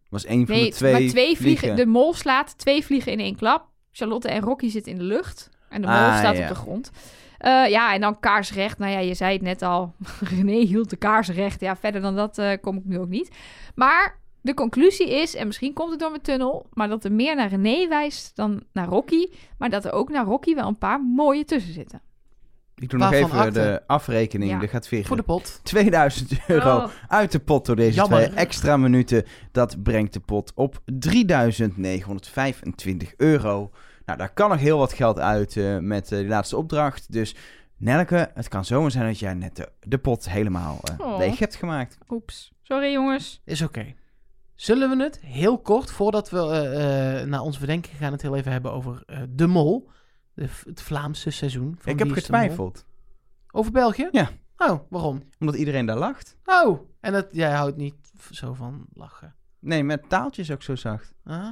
[0.10, 1.44] Was één van Nee, de twee, maar twee vliegen.
[1.58, 1.76] vliegen.
[1.76, 3.70] De mol slaat twee vliegen in één klap.
[3.92, 5.50] Charlotte en Rocky zitten in de lucht.
[5.70, 6.42] En de mol Ah, staat ja.
[6.42, 6.92] op de grond.
[7.38, 8.78] Eh, ja, en dan kaarsrecht.
[8.78, 9.96] Nou ja, je zei het net al.
[10.36, 11.60] René hield de kaarsrecht.
[11.60, 13.36] Ja, verder dan dat eh, kom ik nu ook niet.
[13.76, 16.66] Maar de conclusie is, en misschien komt het door mijn tunnel...
[16.74, 19.26] maar dat er meer naar René wijst dan naar Rocky.
[19.58, 22.02] Maar dat er ook naar Rocky wel een paar mooie tussen zitten.
[22.76, 24.52] Ik doe nog Waarvan even de afrekening.
[24.52, 24.62] Ja.
[24.62, 25.60] Er gaat weer Voor de pot.
[25.64, 26.90] 2000 euro Oh.
[27.08, 28.24] uit de pot door deze Jammer.
[28.24, 29.26] twee extra minuten.
[29.52, 33.72] Dat brengt de pot op 3925 euro.
[34.06, 37.12] Nou, daar kan nog heel wat geld uit eh, met eh, die laatste opdracht.
[37.12, 37.36] Dus
[37.78, 41.18] Nelke, het kan zomaar zijn dat jij net de, de pot helemaal eh, Oh.
[41.18, 41.98] leeg hebt gemaakt.
[42.10, 42.54] Oeps.
[42.62, 43.42] Sorry jongens.
[43.46, 43.94] Is oké.
[44.56, 48.36] Zullen we het heel kort, voordat we eh, eh, naar ons verdenking gaan, het heel
[48.36, 49.90] even hebben over eh, De Mol.
[50.34, 51.76] De, het Vlaamse seizoen.
[51.80, 52.86] Van Ik heb getwijfeld.
[53.52, 54.08] Over België?
[54.12, 54.30] Ja.
[54.58, 55.24] Oh, waarom?
[55.40, 56.38] Omdat iedereen daar lacht.
[56.46, 57.96] Oh, en dat, jij houdt niet
[58.32, 59.36] zo van lachen.
[59.60, 61.14] Nee, met taaltjes ook zo zacht.
[61.24, 61.52] Ah.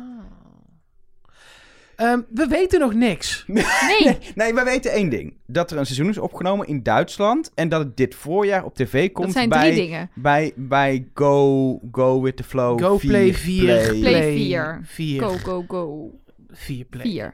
[2.02, 3.44] Ehm, we weten nog niks.
[3.48, 4.18] Nee.
[4.36, 5.34] Nee, we weten één ding.
[5.46, 7.52] Dat er een seizoen is opgenomen in Duitsland.
[7.56, 10.10] En dat het dit voorjaar op tv komt Dat zijn bij, drie dingen.
[10.14, 13.64] bij, bij Go, Go With The Flow Go Play 4.
[13.64, 14.00] Play.
[14.00, 14.82] Play vier.
[14.84, 15.22] 4.
[15.22, 16.12] Go, go, go.
[16.50, 17.04] 4 Play.
[17.06, 17.34] Vier.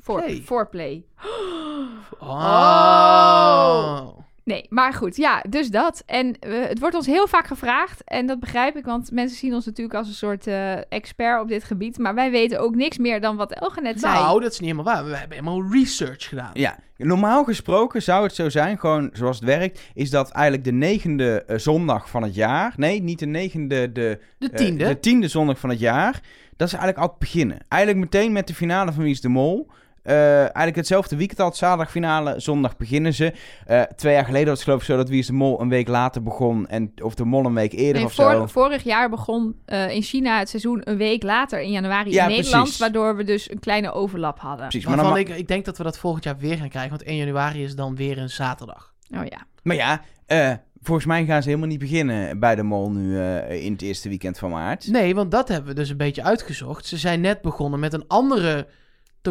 [0.00, 0.42] Voor, Play.
[0.44, 1.04] Voorplay.
[2.20, 4.18] Oh.
[4.48, 5.16] Nee, maar goed.
[5.16, 6.02] Ja, dus dat.
[6.06, 8.02] En eh, het wordt ons heel vaak gevraagd.
[8.04, 11.48] En dat begrijp ik, want mensen zien ons natuurlijk als een soort eh, expert op
[11.48, 11.98] dit gebied.
[11.98, 14.14] Maar wij weten ook niks meer dan wat Elge net zei.
[14.14, 15.04] Nou, dat is niet helemaal waar.
[15.04, 16.50] We hebben helemaal research gedaan.
[16.52, 20.72] Ja, normaal gesproken zou het zo zijn, gewoon zoals het werkt, is dat eigenlijk de
[20.72, 24.84] negende eh, zondag van het jaar, nee, niet de negende, de, De tiende.
[24.86, 26.20] de tiende zondag van het jaar,
[26.56, 27.58] dat is eigenlijk altijd beginnen.
[27.68, 29.70] Eigenlijk meteen met de finale van Wie is de Mol.
[30.08, 33.32] Eh, eigenlijk hetzelfde weekend al, zaterdag finale, zondag beginnen ze.
[33.66, 35.68] Eh, twee jaar geleden was het geloof ik zo dat Wie is de Mol een
[35.68, 38.30] week later begon, en, of de Mol een week eerder Nee, of zo.
[38.30, 42.22] voor, vorig jaar begon eh, in China het seizoen een week later in januari Ja,
[42.22, 42.62] in Nederland.
[42.62, 42.80] precies.
[42.80, 44.68] waardoor we dus een kleine overlap hadden.
[44.68, 46.90] Precies, maar, dan Waarvan ik, ik denk dat we dat volgend jaar weer gaan krijgen.
[46.90, 48.94] Want 1 januari is dan weer een zaterdag.
[49.14, 49.46] Oh ja.
[49.62, 50.52] maar ja, eh,
[50.82, 54.08] volgens mij gaan ze helemaal niet beginnen bij de Mol nu eh, in het eerste
[54.08, 54.86] weekend van maart.
[54.90, 56.86] Nee, want dat hebben we dus een beetje uitgezocht.
[56.86, 58.66] Ze zijn net begonnen met een andere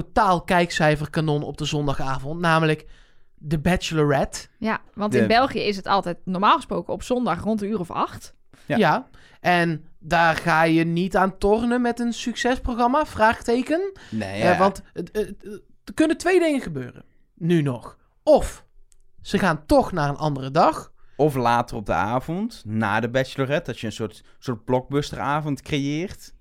[0.02, 2.40] totaal kijkcijferkanon op de zondagavond.
[2.40, 2.86] Namelijk
[3.48, 4.48] The Bachelorette.
[4.58, 7.80] Ja, want De- in België is het altijd normaal gesproken op zondag rond een uur
[7.80, 8.36] of acht.
[8.66, 8.78] Ja.
[8.78, 9.08] Ja.
[9.42, 13.06] En daar ga je niet aan tornen met een succesprogramma?
[13.06, 13.92] Vraagteken.
[14.12, 17.04] Nee, Eh, want het- het- het- er kunnen twee dingen gebeuren.
[17.36, 17.98] Nu nog.
[18.24, 18.66] Of
[19.22, 20.92] ze gaan toch naar een andere dag.
[21.16, 26.34] Of later op de avond, na de Bachelorette, dat je een soort, soort blockbusteravond creëert.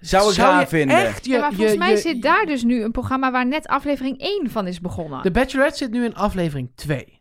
[0.00, 0.96] Zou ik Zou raar je vinden.
[0.96, 3.46] Echt je, ja, maar volgens je- mij je- zit daar dus nu een programma waar
[3.46, 5.22] net aflevering 1 van is begonnen.
[5.22, 7.20] De Bachelorette zit nu in aflevering 2.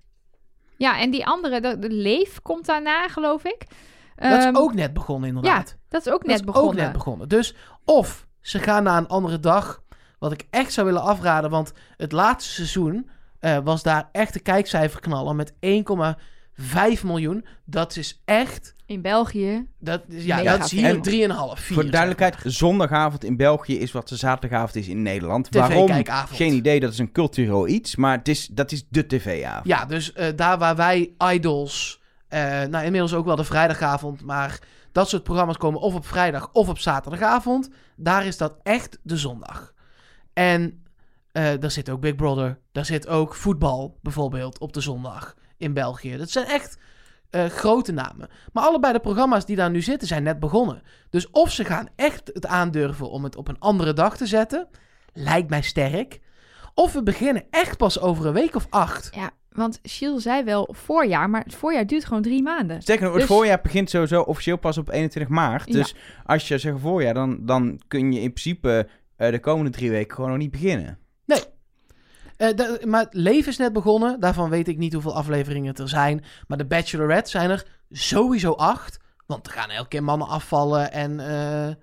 [0.78, 3.66] Ja, en die andere, de, de Leef komt daarna, geloof ik.
[4.16, 5.78] Dat is Ehm, ook net begonnen, inderdaad.
[5.90, 6.70] dat is ook Dat net is begonnen.
[6.70, 7.30] ook net begonnen.
[7.30, 7.56] Dus
[7.86, 9.82] of ze gaan naar een andere dag.
[10.20, 11.50] Wat ik echt zou willen afraden.
[11.50, 13.10] Want het laatste seizoen
[13.40, 17.46] eh, was daar echt de kijkcijferknaller met 1,5 miljoen.
[17.66, 18.74] Dat is echt...
[18.90, 19.68] In België.
[19.80, 21.76] Dat is, ja, Mega dat is hier En 3,5, 4.
[21.76, 25.48] Voor de duidelijkheid, zondagavond in België is wat de zaterdagavond is in Nederland.
[25.50, 25.86] Waarom?
[25.86, 26.38] TV-kijkavond.
[26.38, 29.68] Geen idee, dat is een cultureel iets, maar het is, dat is de tv-avond.
[29.68, 32.02] Ja, dus eh, daar waar wij Idols...
[32.28, 34.60] eh, nou, inmiddels ook wel de vrijdagavond, maar...
[34.92, 37.70] Dat soort programma's komen of op vrijdag of op zaterdagavond.
[37.96, 39.74] Daar is dat echt de zondag.
[40.34, 40.84] En
[41.32, 42.60] eh daar zit ook Big Brother.
[42.72, 46.18] Daar zit ook voetbal bijvoorbeeld op de zondag in België.
[46.18, 46.78] Dat zijn echt
[47.30, 48.30] eh, grote namen.
[48.54, 50.82] Maar allebei de programma's die daar nu zitten zijn net begonnen.
[51.10, 54.68] Dus of ze gaan echt het aandurven om het op een andere dag te zetten.
[55.14, 56.20] Lijkt mij sterk.
[56.74, 59.10] Of we beginnen echt pas over een week of acht.
[59.16, 62.76] Ja, want Gilles zei wel voorjaar, maar het voorjaar duurt gewoon drie maanden.
[62.78, 65.68] Het Dus- voorjaar begint sowieso officieel pas op 21 maart.
[65.68, 65.74] Ja.
[65.74, 69.90] Dus als je zegt voorjaar, dan, dan kun je in principe eh, de komende drie
[69.90, 70.98] weken gewoon nog niet beginnen.
[72.40, 74.20] Eh, da- maar het leven is net begonnen.
[74.20, 76.24] Daarvan weet ik niet hoeveel afleveringen er zijn.
[76.48, 79.00] Maar de Bachelorette zijn er sowieso acht.
[79.26, 80.92] Want er gaan elke keer mannen afvallen.
[80.92, 81.28] En, eh,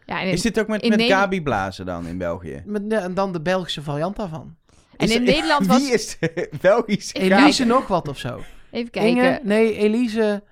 [0.06, 2.62] Ja, en in, Is dit ook met, met Nederland- Gabi Blazen dan in België?
[2.66, 4.56] met, ja, en dan de Belgische variant daarvan.
[4.96, 5.78] en Is in er- Nederland was...
[5.82, 7.42] Wie is de Belgische Gabi?
[7.42, 8.40] Elise nog wat of zo.
[8.70, 9.10] Even kijken.
[9.16, 9.40] Inge?
[9.42, 10.42] Nee, Elise...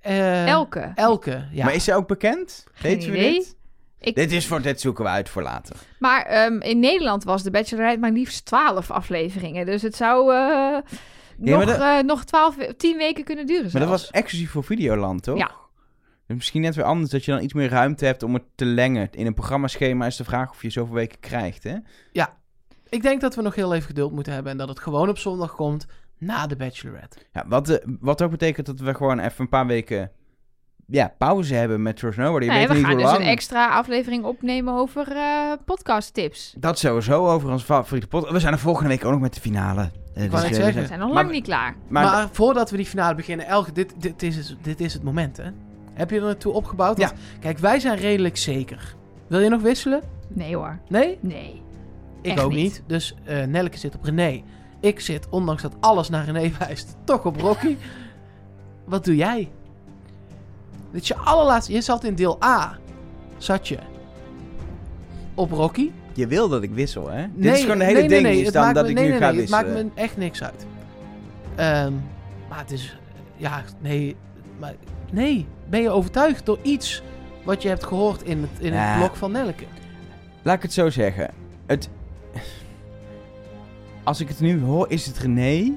[0.00, 0.92] eh, Elke.
[0.94, 1.64] Elke, ja.
[1.64, 2.64] Maar is ze ook bekend?
[2.72, 3.32] Geen Weten we idee.
[3.32, 3.56] dit?
[4.00, 5.76] Ik- Dit, is voor, dit zoeken we uit voor later.
[5.98, 9.66] Maar ehm, in Nederland was de Bachelorette maar liefst 12 afleveringen.
[9.66, 10.76] Dus het zou eh,
[11.36, 15.22] nog, dat- eh, nog 12, 10 weken kunnen duren Maar dat was exclusief voor Videoland,
[15.22, 15.38] toch?
[15.38, 15.50] Ja.
[16.26, 18.64] Dus misschien net weer anders dat je dan iets meer ruimte hebt om het te
[18.64, 19.08] lengen.
[19.10, 21.74] In een programmaschema is de vraag of je zoveel weken krijgt, hè?
[22.88, 24.52] Ik denk dat we nog heel even geduld moeten hebben.
[24.52, 25.86] En dat het gewoon op zondag komt
[26.18, 27.18] na de Bachelorette.
[27.32, 30.10] Ja, wat, eh, wat ook betekent dat we gewoon even een paar weken
[30.90, 32.44] ja, pauze hebben met Trust Nobody.
[32.44, 33.22] Je Nee, weet we niet gaan hoe dus lang.
[33.24, 36.54] een extra aflevering opnemen over eh podcast tips.
[36.58, 38.32] Dat sowieso over onze favoriete podcast.
[38.32, 39.90] We zijn er volgende week ook nog met de finale.
[40.14, 40.80] Eh, Ik net eh, zeggen.
[40.82, 41.74] We zijn nog maar- lang niet klaar.
[41.88, 45.36] Maar, Maar, voordat we die finale beginnen, Elke, dit, dit, is, dit is het moment,
[45.36, 45.50] hè?
[45.94, 46.98] Heb je er naartoe opgebouwd?
[46.98, 48.94] Want, Kijk, wij zijn redelijk zeker.
[49.26, 50.00] Wil je nog wisselen?
[50.28, 50.78] Nee hoor.
[50.88, 51.18] Nee?
[51.20, 51.62] Nee.
[52.22, 52.58] Ik Echt ook niet.
[52.62, 52.82] niet.
[52.86, 54.42] Dus eh Nelke zit op René.
[54.80, 57.76] Ik zit, ondanks dat alles naar René wijst, toch op Rocky.
[58.86, 59.50] Wat doe jij?
[60.92, 61.72] Dit is je allerlaatste...
[61.72, 62.78] Je zat in deel A.
[63.38, 63.78] Zat je.
[65.34, 65.90] Op Rocky.
[66.14, 67.20] je wil dat ik wissel, hè?
[67.22, 68.84] Dit Nee, is gewoon de hele nee, nee, ding nee, is het dan maakt dat
[68.84, 69.64] me- ik nee, nu nee, ga nee, wisselen.
[69.64, 70.66] Het maakt me echt niks uit.
[71.54, 71.92] Ehm,
[72.48, 72.96] maar het is...
[73.36, 74.16] Ja, nee.
[74.58, 74.74] Maar,
[75.12, 75.46] nee.
[75.68, 77.02] Ben je overtuigd door iets
[77.44, 78.78] wat je hebt gehoord in het, in Ja.
[78.90, 79.64] het blok van Nelke?
[80.42, 81.30] Laat ik het zo zeggen.
[81.66, 81.88] Het...
[84.04, 85.72] Als ik het nu hoor, is het René.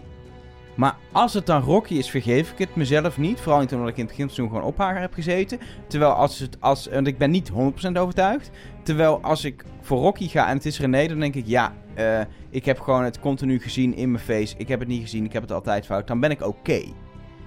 [0.76, 3.40] Maar als het dan Rocky is, vergeef ik het mezelf niet.
[3.40, 5.60] Vooral niet omdat ik in het begin van het seizoen gewoon op heb gezeten.
[5.88, 6.58] Terwijl als het...
[6.60, 7.54] Als, want ik ben niet 100%
[7.94, 8.50] overtuigd.
[8.84, 11.46] Terwijl als ik voor Rocky ga en het is René, dan denk ik...
[11.48, 12.20] Ja, eh,
[12.50, 14.56] ik heb gewoon het continu gezien in mijn face.
[14.58, 16.08] Ik heb het niet gezien, ik heb het altijd fout.
[16.08, 16.82] Dan ben ik oké.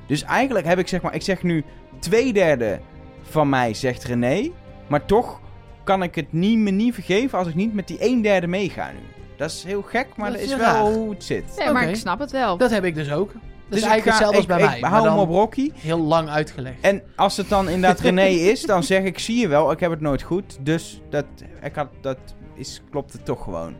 [0.06, 1.14] Dus eigenlijk heb ik zeg maar...
[1.14, 1.64] Ik zeg nu
[1.98, 2.80] twee derde
[3.22, 4.50] van mij zegt René.
[4.86, 5.40] Maar toch
[5.84, 8.90] kan ik het niet, me niet vergeven als ik niet met die een derde meega
[8.90, 9.15] nu.
[9.36, 10.82] Dat is heel gek, maar Dat dat, is is raar.
[10.82, 11.44] wel hoe het zit.
[11.58, 12.56] Nee, maar ik snap het wel.
[12.56, 13.32] Dat heb ik dus ook.
[13.32, 14.90] Dat Dus is ik eigenlijk ga- hetzelfde als ik- bij ik mij.
[14.90, 15.70] hou maar hem op Rocky.
[15.74, 16.76] heel lang uitgelegd.
[16.80, 19.90] En als het dan inderdaad René is, dan zeg ik, zie je wel, ik heb
[19.90, 20.58] het nooit goed.
[20.60, 21.24] Dus dat,
[21.62, 22.18] ik had, dat
[22.54, 23.74] is, klopt het toch gewoon.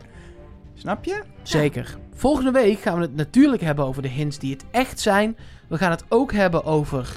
[0.73, 1.21] Snap je?
[1.43, 1.97] Zeker.
[2.13, 5.37] Volgende week gaan we het natuurlijk hebben over de hints die het echt zijn.
[5.67, 7.15] We gaan het ook hebben over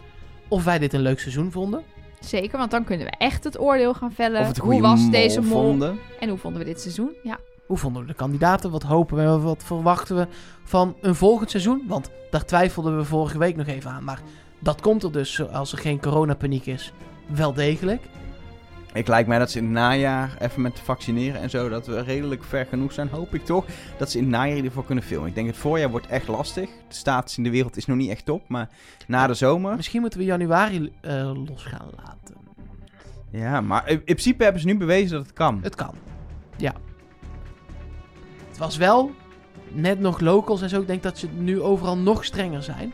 [0.48, 1.82] of wij dit een leuk seizoen vonden.
[2.20, 4.40] Zeker, want dan kunnen we echt het oordeel gaan vellen.
[4.40, 5.62] Of het een hoe was mol deze mol?
[5.62, 5.98] vonden.
[6.20, 7.10] En hoe vonden we dit seizoen?
[7.22, 7.38] Ja.
[7.70, 8.70] Hoe vonden we de kandidaten?
[8.70, 9.38] Wat hopen we?
[9.38, 10.26] Wat verwachten we
[10.64, 11.82] van een volgend seizoen?
[11.86, 14.04] Want daar twijfelden we vorige week nog even aan.
[14.04, 14.20] Maar
[14.58, 16.92] dat komt er dus, als er geen coronapaniek is,
[17.26, 18.02] wel degelijk.
[18.92, 22.00] Ik lijkt mij dat ze in het najaar, even met vaccineren en zo, dat we
[22.00, 23.64] redelijk ver genoeg zijn, hoop ik toch.
[23.98, 25.28] Dat ze in het najaar geval kunnen filmen.
[25.28, 26.70] Ik denk het voorjaar wordt echt lastig.
[26.88, 28.68] De status in de wereld is nog niet echt top, maar
[29.06, 29.76] na de zomer...
[29.76, 32.36] Misschien moeten we januari eh, los gaan laten.
[33.30, 35.58] Ja, maar in in principe hebben ze nu bewezen dat het kan.
[35.62, 35.94] Het kan.
[36.56, 36.74] Ja.
[38.60, 39.10] Het was wel
[39.68, 40.80] net nog locals en zo.
[40.80, 42.88] Ik denk dat ze nu overal nog strenger zijn.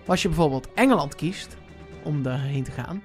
[0.00, 1.56] Maar als je bijvoorbeeld Engeland kiest
[2.02, 3.02] om daarheen te gaan.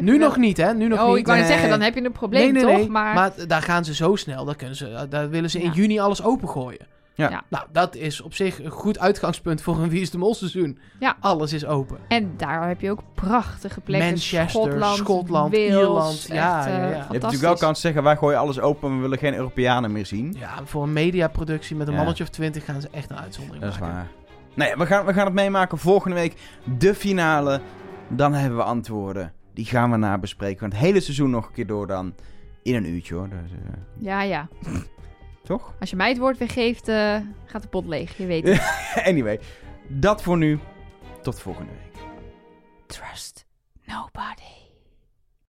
[0.00, 0.74] Nu wel- nog niet, hè?
[0.74, 1.16] Nu nog oh, niet.
[1.16, 1.48] ik wou Nee.
[1.48, 2.80] zeggen, dan heb je een probleem, nee, nee, toch?
[2.80, 2.90] nee.
[2.90, 3.32] Maar, Maar...
[3.46, 4.44] daar gaan ze zo snel.
[4.44, 6.86] Daar, kunnen ze, daar willen ze in juni alles opengooien.
[7.16, 7.30] Ja.
[7.30, 7.42] Ja.
[7.48, 10.78] Nou, dat is op zich een goed uitgangspunt voor een Wie is de Mol seizoen.
[11.00, 11.16] Ja.
[11.20, 11.98] Alles is open.
[12.08, 14.08] En daar heb je ook prachtige plekken.
[14.08, 16.22] Manchester, Schotland, Schotland, Wales, Ierland.
[16.28, 16.88] Ja, echt, ja, eh, ja.
[16.88, 19.92] Je hebt natuurlijk wel kans te zeggen, wij gooien alles open, we willen geen Europeanen
[19.92, 20.34] meer zien.
[20.38, 21.98] Ja, voor een mediaproductie met een Ja.
[21.98, 23.94] mannetje of twintig gaan ze echt een uitzondering Dat is maken.
[23.96, 24.06] waar.
[24.54, 26.34] Nee, we gaan, we gaan het meemaken volgende week.
[26.78, 27.60] De finale.
[28.08, 29.32] Dan hebben we antwoorden.
[29.54, 30.60] Die gaan we nabespreken.
[30.60, 32.14] Want het hele seizoen nog een keer door dan.
[32.62, 33.28] In een uurtje hoor.
[33.28, 33.56] Dus, eh,
[33.98, 34.48] Ja, ja.
[35.44, 35.74] toch?
[35.80, 38.16] Als je mij het woord weer geeft, eh, gaat de pot leeg.
[38.16, 39.04] Je weet het.
[39.10, 39.40] anyway,
[39.88, 40.58] dat voor nu.
[41.22, 42.02] Tot volgende week.
[42.86, 43.46] Trust
[43.84, 44.63] nobody.